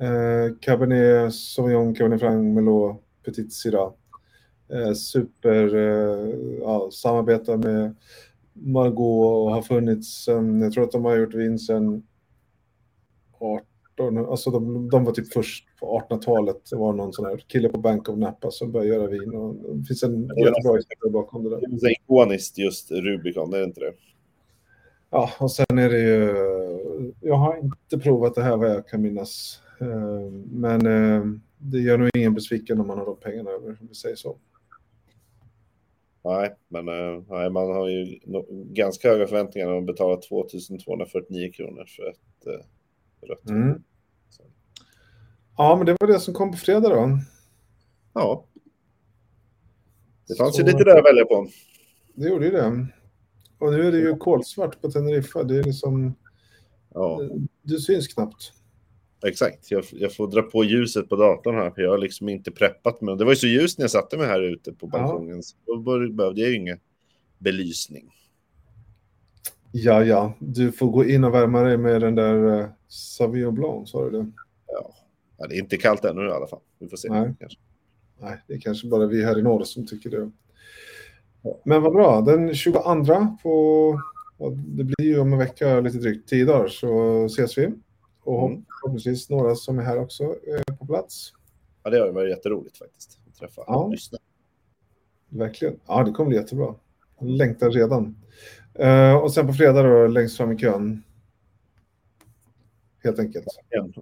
eh, 0.00 0.56
Cabernet 0.60 1.34
Sauvignon, 1.34 1.94
Cabernet 1.94 2.20
Franc, 2.20 2.54
Merlot, 2.54 3.02
Petit 3.24 3.52
Syrah. 3.52 3.92
Eh, 4.72 4.92
super, 4.92 5.74
eh, 5.74 6.34
ja, 6.60 6.88
samarbetar 6.92 7.56
med 7.56 7.96
Margaux 8.52 9.46
och 9.46 9.54
har 9.54 9.62
funnits 9.62 10.24
sen, 10.24 10.60
jag 10.60 10.72
tror 10.72 10.84
att 10.84 10.92
de 10.92 11.04
har 11.04 11.16
gjort 11.16 11.34
vin 11.34 11.58
sen 11.58 12.02
18, 13.38 13.66
alltså 14.00 14.50
de, 14.50 14.88
de 14.88 15.04
var 15.04 15.12
typ 15.12 15.32
först 15.32 15.68
på 15.80 16.04
1800-talet. 16.10 16.56
Det 16.70 16.76
var 16.76 16.92
någon 16.92 17.12
sån 17.12 17.24
här 17.24 17.36
kille 17.36 17.68
på 17.68 17.78
Bank 17.78 18.08
of 18.08 18.18
Napa 18.18 18.50
som 18.50 18.72
började 18.72 18.94
göra 18.94 19.06
vin 19.06 19.34
och 19.34 19.54
det 19.54 19.84
finns 19.84 20.02
en 20.02 20.22
jättebra 20.22 20.76
historia 20.76 21.12
bakom 21.12 21.44
det 21.44 21.50
där. 21.50 21.60
Det 21.60 21.86
är 21.86 21.90
ikoniskt 21.90 22.58
just 22.58 22.90
Rubicon, 22.90 23.54
är 23.54 23.58
det 23.58 23.64
inte 23.64 23.80
det? 23.80 23.92
Ja, 25.10 25.30
och 25.40 25.52
sen 25.52 25.78
är 25.78 25.90
det 25.90 26.00
ju... 26.00 26.34
Jag 27.20 27.34
har 27.34 27.56
inte 27.58 27.98
provat 27.98 28.34
det 28.34 28.42
här 28.42 28.56
vad 28.56 28.70
jag 28.70 28.88
kan 28.88 29.02
minnas. 29.02 29.62
Eh, 29.80 30.30
Men 30.50 30.86
eh, 30.86 31.24
det 31.58 31.78
gör 31.78 31.98
nog 31.98 32.08
ingen 32.16 32.34
besviken 32.34 32.80
om 32.80 32.86
man 32.86 32.98
har 32.98 33.06
de 33.06 33.16
pengarna 33.16 33.50
över, 33.50 33.68
om 33.80 33.86
vi 33.88 33.94
säger 33.94 34.16
så. 34.16 34.38
Nej, 36.24 36.54
men 36.68 36.88
eh, 36.88 37.22
nej, 37.28 37.50
man 37.50 37.70
har 37.70 37.88
ju 37.88 38.18
ganska 38.50 39.08
höga 39.08 39.26
förväntningar 39.26 39.66
när 39.66 39.74
man 39.74 39.86
betalar 39.86 40.20
2249 40.28 41.52
kronor 41.52 41.84
för 41.96 42.08
ett 42.08 42.46
eh, 42.46 42.64
rött. 43.28 43.50
Mm. 43.50 43.82
Ja, 45.60 45.76
men 45.76 45.86
det 45.86 45.96
var 46.00 46.06
det 46.08 46.20
som 46.20 46.34
kom 46.34 46.50
på 46.50 46.56
fredag 46.58 46.88
då. 46.88 47.18
Ja, 48.14 48.44
det 50.28 50.34
fanns 50.34 50.58
ju 50.58 50.60
Så- 50.62 50.66
lite 50.66 50.84
där 50.84 50.98
att 50.98 51.04
välja 51.04 51.24
på. 51.24 51.48
Det 52.14 52.28
gjorde 52.28 52.44
ju 52.44 52.50
det. 52.52 52.86
Och 53.58 53.72
nu 53.72 53.82
är 53.88 53.92
det 53.92 53.98
ju 53.98 54.16
kolsvart 54.16 54.80
på 54.80 54.90
Teneriffa. 54.90 55.42
Det 55.42 55.58
är 55.58 55.62
liksom... 55.64 56.14
Ja, 56.94 57.20
Du 57.62 57.78
syns 57.78 58.08
knappt. 58.08 58.52
exakt. 59.26 59.70
Jag, 59.70 59.84
jag 59.92 60.14
får 60.16 60.28
dra 60.28 60.42
på 60.42 60.64
ljuset 60.64 61.08
på 61.08 61.16
datorn 61.16 61.54
här, 61.54 61.70
för 61.70 61.82
jag 61.82 61.90
har 61.90 61.98
liksom 61.98 62.28
inte 62.28 62.50
preppat 62.50 63.00
mig. 63.00 63.16
Det 63.16 63.24
var 63.24 63.32
ju 63.32 63.36
så 63.36 63.46
ljust 63.46 63.78
när 63.78 63.82
jag 63.84 63.90
satte 63.90 64.16
mig 64.16 64.26
här 64.26 64.42
ute 64.42 64.72
på 64.72 64.86
balkongen, 64.86 65.42
så 65.42 65.56
då 65.66 65.78
behövde 66.10 66.40
jag 66.40 66.50
ju 66.50 66.56
ingen 66.56 66.78
belysning. 67.38 68.10
Ja, 69.72 70.04
ja. 70.04 70.32
Du 70.38 70.72
får 70.72 70.86
gå 70.90 71.04
in 71.04 71.24
och 71.24 71.34
värma 71.34 71.62
dig 71.62 71.76
med 71.76 72.00
den 72.00 72.14
där 72.14 72.34
uh, 72.60 72.66
Sauvignon 72.88 73.54
Blanc, 73.54 73.90
sa 73.90 74.04
du 74.04 74.10
det? 74.10 74.30
Ja. 74.66 74.94
Ja, 75.40 75.46
det 75.46 75.54
är 75.54 75.58
inte 75.58 75.76
kallt 75.76 76.04
ännu 76.04 76.22
i 76.28 76.30
alla 76.32 76.46
fall. 76.46 76.60
Vi 76.78 76.88
får 76.88 76.96
se. 76.96 77.08
Nej. 77.08 77.34
Kanske. 77.40 77.58
Nej, 78.20 78.42
det 78.46 78.54
är 78.54 78.60
kanske 78.60 78.88
bara 78.88 79.06
vi 79.06 79.24
här 79.24 79.38
i 79.38 79.42
norr 79.42 79.64
som 79.64 79.86
tycker 79.86 80.10
det. 80.10 80.30
Men 81.64 81.82
vad 81.82 81.92
bra, 81.92 82.20
den 82.20 82.54
22 82.54 82.80
på, 83.42 84.00
det 84.56 84.84
blir 84.84 85.06
ju 85.06 85.18
om 85.20 85.32
en 85.32 85.38
vecka, 85.38 85.80
lite 85.80 85.98
drygt 85.98 86.28
tio 86.28 86.44
dagar, 86.44 86.68
så 86.68 87.24
ses 87.26 87.58
vi. 87.58 87.68
Och 88.22 88.46
Mm. 88.50 88.64
förhoppningsvis 88.82 89.30
några 89.30 89.54
som 89.54 89.78
är 89.78 89.82
här 89.82 89.98
också 89.98 90.24
är 90.24 90.76
på 90.76 90.86
plats. 90.86 91.32
Ja, 91.82 91.90
det 91.90 91.98
har 92.00 92.08
varit 92.12 92.30
jätteroligt 92.30 92.78
faktiskt. 92.78 93.18
Att 93.28 93.34
träffa 93.38 93.62
Ja. 93.66 93.76
och 93.84 93.90
lyssna. 93.90 94.18
Verkligen. 95.28 95.80
Ja, 95.86 96.04
det 96.04 96.12
kommer 96.12 96.28
bli 96.28 96.36
jättebra. 96.38 96.74
Jag 97.20 97.28
längtar 97.28 97.70
redan. 97.70 98.16
Eh, 98.74 99.14
och 99.16 99.32
sen 99.32 99.46
på 99.46 99.52
fredag 99.52 99.82
då, 99.82 100.06
längst 100.06 100.36
fram 100.36 100.52
i 100.52 100.56
kön. 100.58 101.02
Helt 103.02 103.18
enkelt. 103.18 103.46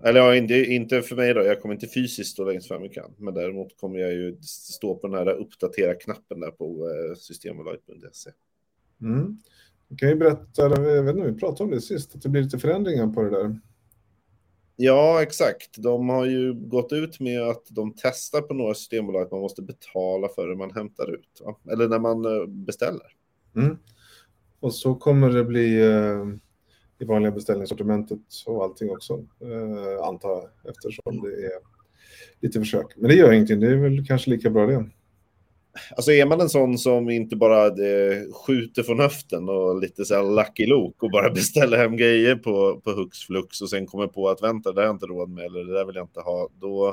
Eller 0.04 0.20
ja, 0.20 0.36
inte, 0.36 0.54
inte 0.54 1.02
för 1.02 1.16
mig 1.16 1.34
då, 1.34 1.44
jag 1.44 1.60
kommer 1.62 1.74
inte 1.74 1.88
fysiskt 1.88 2.30
stå 2.30 2.44
längst 2.44 2.68
fram 2.68 2.84
i 2.84 2.88
kan, 2.88 3.14
men 3.16 3.34
däremot 3.34 3.76
kommer 3.76 3.98
jag 3.98 4.12
ju 4.12 4.36
stå 4.42 4.94
på 4.94 5.06
den 5.06 5.16
här 5.16 5.28
uppdatera-knappen 5.28 6.40
där 6.40 6.50
på 6.50 6.90
eh, 6.90 7.16
systembolaget.se. 7.16 8.30
Mm. 9.02 9.38
Jag 9.88 9.98
kan 9.98 10.08
ju 10.08 10.14
berätta, 10.14 10.62
jag 10.62 11.02
vet 11.02 11.16
inte 11.16 11.28
om 11.28 11.34
vi 11.34 11.40
pratade 11.40 11.64
om 11.64 11.70
det 11.70 11.80
sist, 11.80 12.14
att 12.14 12.22
det 12.22 12.28
blir 12.28 12.42
lite 12.42 12.58
förändringar 12.58 13.06
på 13.06 13.22
det 13.22 13.30
där. 13.30 13.60
Ja, 14.80 15.22
exakt. 15.22 15.82
De 15.82 16.08
har 16.08 16.26
ju 16.26 16.54
gått 16.54 16.92
ut 16.92 17.20
med 17.20 17.42
att 17.42 17.62
de 17.68 17.94
testar 17.96 18.40
på 18.40 18.54
några 18.54 18.74
systembolag 18.74 19.22
att 19.22 19.30
man 19.30 19.40
måste 19.40 19.62
betala 19.62 20.28
för 20.28 20.48
det 20.48 20.56
man 20.56 20.70
hämtar 20.70 21.14
ut. 21.14 21.42
Va? 21.44 21.58
Eller 21.72 21.88
när 21.88 21.98
man 21.98 22.24
eh, 22.24 22.46
beställer. 22.46 23.06
Mm. 23.56 23.78
Och 24.60 24.74
så 24.74 24.94
kommer 24.94 25.30
det 25.30 25.44
bli 25.44 25.80
eh, 25.80 26.24
i 26.98 27.04
vanliga 27.04 27.32
beställningssortimentet 27.32 28.18
och 28.46 28.64
allting 28.64 28.90
också, 28.90 29.12
eh, 29.40 30.06
antar 30.08 30.30
jag, 30.30 30.70
eftersom 30.70 31.22
det 31.22 31.28
är 31.28 31.52
lite 32.40 32.58
försök. 32.58 32.86
Men 32.96 33.10
det 33.10 33.16
gör 33.16 33.32
ingenting, 33.32 33.60
det 33.60 33.66
är 33.66 33.76
väl 33.76 34.06
kanske 34.06 34.30
lika 34.30 34.50
bra 34.50 34.66
det. 34.66 34.86
Alltså 35.96 36.12
är 36.12 36.26
man 36.26 36.40
en 36.40 36.48
sån 36.48 36.78
som 36.78 37.10
inte 37.10 37.36
bara 37.36 37.66
eh, 37.66 38.32
skjuter 38.46 38.82
från 38.82 39.00
höften 39.00 39.48
och 39.48 39.80
lite 39.80 40.04
så 40.04 40.14
här 40.14 40.36
lucky 40.36 40.66
look 40.66 41.02
och 41.02 41.10
bara 41.10 41.30
beställer 41.34 41.76
hem 41.76 41.96
grejer 41.96 42.36
på, 42.36 42.80
på 42.84 42.90
hux 42.90 43.18
flux 43.18 43.60
och 43.60 43.70
sen 43.70 43.86
kommer 43.86 44.06
på 44.06 44.28
att 44.28 44.42
vänta, 44.42 44.72
det 44.72 44.80
har 44.80 44.86
jag 44.86 44.94
inte 44.94 45.06
råd 45.06 45.30
med 45.30 45.44
eller 45.44 45.64
det 45.64 45.72
där 45.72 45.84
vill 45.84 45.96
jag 45.96 46.04
inte 46.04 46.20
ha, 46.20 46.48
då 46.60 46.88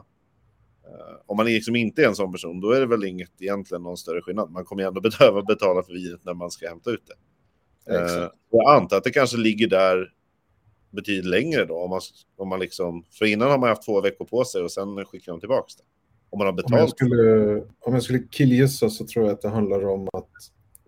eh, 0.85 1.15
om 1.25 1.37
man 1.37 1.45
liksom 1.45 1.75
inte 1.75 2.03
är 2.03 2.07
en 2.07 2.15
sån 2.15 2.31
person, 2.31 2.59
då 2.59 2.71
är 2.71 2.79
det 2.79 2.87
väl 2.87 3.03
inget 3.03 3.41
egentligen 3.41 3.83
någon 3.83 3.97
större 3.97 4.21
skillnad. 4.21 4.51
Man 4.51 4.65
kommer 4.65 4.81
ju 4.83 4.87
ändå 4.87 5.01
behöva 5.19 5.41
betala 5.41 5.83
för 5.83 5.93
vinet 5.93 6.25
när 6.25 6.33
man 6.33 6.51
ska 6.51 6.69
hämta 6.69 6.91
ut 6.91 7.03
det. 7.07 7.13
Eh, 7.89 8.29
jag 8.51 8.75
antar 8.75 8.97
att 8.97 9.03
det 9.03 9.11
kanske 9.11 9.37
ligger 9.37 9.67
där 9.67 10.13
betydligt 10.89 11.25
längre 11.25 11.65
då, 11.65 11.77
om 11.77 11.89
man, 11.89 12.01
om 12.35 12.49
man 12.49 12.59
liksom, 12.59 13.03
för 13.11 13.25
innan 13.25 13.51
har 13.51 13.57
man 13.57 13.69
haft 13.69 13.85
två 13.85 14.01
veckor 14.01 14.25
på 14.25 14.45
sig 14.45 14.61
och 14.61 14.71
sen 14.71 15.05
skickar 15.05 15.31
de 15.31 15.39
tillbaka 15.39 15.73
det. 15.77 15.83
Om 16.29 16.39
man 16.39 16.47
har 16.47 16.53
betalt. 16.53 16.73
Om 16.73 16.79
jag 16.79 16.89
skulle, 16.89 17.55
om 17.79 17.93
jag 17.93 18.03
skulle 18.03 18.19
killgissa 18.19 18.89
så 18.89 19.05
tror 19.05 19.25
jag 19.25 19.33
att 19.33 19.41
det 19.41 19.49
handlar 19.49 19.85
om 19.85 20.09
att 20.13 20.29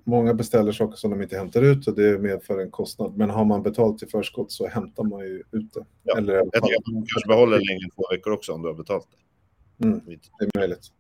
många 0.04 0.34
beställer 0.34 0.72
saker 0.72 0.98
som 0.98 1.12
de 1.12 1.22
inte 1.22 1.38
hämtar 1.38 1.62
ut 1.62 1.88
och 1.88 1.96
det 1.96 2.20
medför 2.20 2.60
en 2.60 2.72
kostnad. 2.72 3.18
Men 3.18 3.30
har 3.30 3.46
man 3.46 3.64
betalt 3.64 4.04
i 4.04 4.06
förskott 4.06 4.52
så 4.52 4.68
hämtar 4.68 5.04
man 5.04 5.20
ju 5.20 5.44
ut 5.52 5.74
det. 5.74 5.86
Ja, 6.04 6.18
Eller, 6.18 6.34
jag 6.34 6.52
tänker 6.52 6.76
att 6.78 6.94
man 6.94 7.06
kanske 7.08 7.28
behåller 7.28 7.58
längre 7.58 7.84
än 7.84 7.90
två 7.90 8.04
veckor 8.12 8.34
också 8.34 8.54
om 8.54 8.62
du 8.62 8.68
har 8.68 8.76
betalt 8.76 9.08
det. 9.12 9.86
Mm, 9.86 10.02
det 10.06 10.46
är 10.46 10.60
möjligt. 10.60 10.92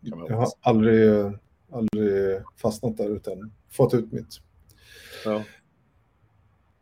Jag 0.00 0.36
har 0.36 0.48
aldrig, 0.60 1.32
aldrig 1.72 2.40
fastnat 2.56 2.96
där 2.96 3.16
utan 3.16 3.52
fått 3.70 3.94
ut 3.94 4.12
mitt. 4.12 4.40
Ja. 5.24 5.44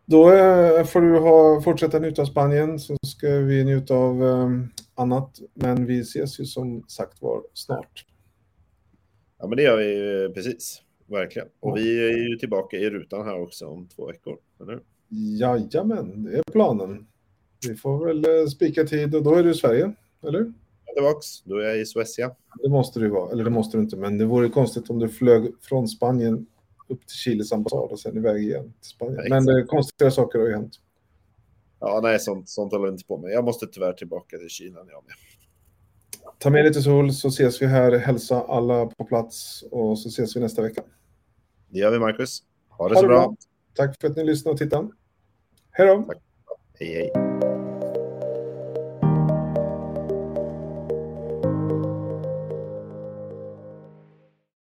Då 0.07 0.33
eh, 0.33 0.85
får 0.85 1.01
du 1.01 1.19
ha, 1.19 1.61
fortsätta 1.61 1.99
njuta 1.99 2.23
av 2.23 2.27
Spanien 2.27 2.79
så 2.79 2.97
ska 3.07 3.29
vi 3.29 3.65
njuta 3.65 3.95
av 3.95 4.23
um, 4.23 4.69
annat. 4.95 5.41
Men 5.55 5.87
vi 5.87 6.01
ses 6.01 6.41
ju 6.41 6.45
som 6.45 6.85
sagt 6.89 7.23
var 7.23 7.43
snart. 7.55 8.07
Ja, 9.39 9.47
men 9.47 9.57
det 9.57 9.63
gör 9.63 9.77
vi 9.77 10.35
precis. 10.35 10.83
Verkligen. 11.07 11.49
Och 11.61 11.71
ja. 11.71 11.75
vi 11.83 12.11
är 12.13 12.31
ju 12.31 12.37
tillbaka 12.37 12.77
i 12.77 12.91
rutan 12.91 13.27
här 13.27 13.43
också 13.43 13.67
om 13.67 13.89
två 13.89 14.07
veckor. 14.07 14.39
Eller? 14.61 14.81
Jajamän, 15.09 16.25
det 16.25 16.39
är 16.39 16.43
planen. 16.53 17.07
Vi 17.69 17.75
får 17.75 18.07
väl 18.07 18.25
eh, 18.25 18.47
spika 18.47 18.85
tid 18.85 19.15
och 19.15 19.23
då 19.23 19.35
är 19.35 19.45
du 19.45 19.51
i 19.51 19.55
Sverige, 19.55 19.93
eller? 20.27 20.53
Tillbaks, 20.95 21.43
då 21.43 21.59
är 21.59 21.65
jag 21.65 21.81
i 21.81 21.87
Suecia. 21.87 22.31
Det 22.63 22.69
måste 22.69 23.01
du 23.01 23.09
vara, 23.09 23.33
eller 23.33 23.45
det 23.45 23.51
måste 23.51 23.77
du 23.77 23.83
inte, 23.83 23.97
men 23.97 24.19
det 24.19 24.25
vore 24.25 24.49
konstigt 24.49 24.91
om 24.91 24.99
du 24.99 25.09
flög 25.09 25.53
från 25.61 25.89
Spanien 25.89 26.47
upp 26.89 27.07
till 27.07 27.17
Chiles 27.17 27.53
ambassad 27.53 27.91
och 27.91 28.01
sen 28.01 28.17
iväg 28.17 28.43
igen 28.43 28.73
till 28.81 28.91
Spanien. 28.91 29.21
Ja, 29.25 29.41
men 29.41 29.59
eh, 29.59 29.65
konstiga 29.65 30.11
saker 30.11 30.39
har 30.39 30.47
ju 30.47 30.53
hänt. 30.53 30.81
Ja, 31.81 32.01
nej, 32.03 32.21
sånt, 32.21 32.49
sånt 32.49 32.73
håller 32.73 32.89
inte 32.89 33.05
på 33.05 33.19
med. 33.19 33.31
Jag 33.31 33.45
måste 33.45 33.67
tyvärr 33.67 33.93
tillbaka 33.93 34.39
till 34.39 34.49
Kina 34.49 34.79
jag 34.79 34.87
med. 34.87 35.15
Ta 36.39 36.51
med 36.51 36.65
lite 36.65 36.83
sol 36.83 37.13
så 37.13 37.29
ses 37.29 37.63
vi 37.63 37.67
här. 37.67 37.93
Hälsa 37.99 38.43
alla 38.43 38.87
på 38.87 39.05
plats 39.05 39.65
och 39.71 39.99
så 39.99 40.09
ses 40.09 40.37
vi 40.37 40.41
nästa 40.41 40.63
vecka. 40.63 40.83
Det 41.69 41.79
gör 41.79 41.91
vi, 41.91 41.99
Marcus. 41.99 42.43
Ha 42.69 42.89
det 42.89 42.95
ha 42.95 43.01
så 43.01 43.07
det 43.07 43.09
bra. 43.09 43.27
bra. 43.27 43.37
Tack 43.75 44.01
för 44.01 44.09
att 44.09 44.17
ni 44.17 44.25
lyssnade 44.25 44.53
och 44.53 44.59
tittade. 44.59 44.89
Hej 45.71 45.87
då. 45.87 46.03
Tack. 46.03 46.19
Hej, 46.79 47.11
hej. 47.15 47.44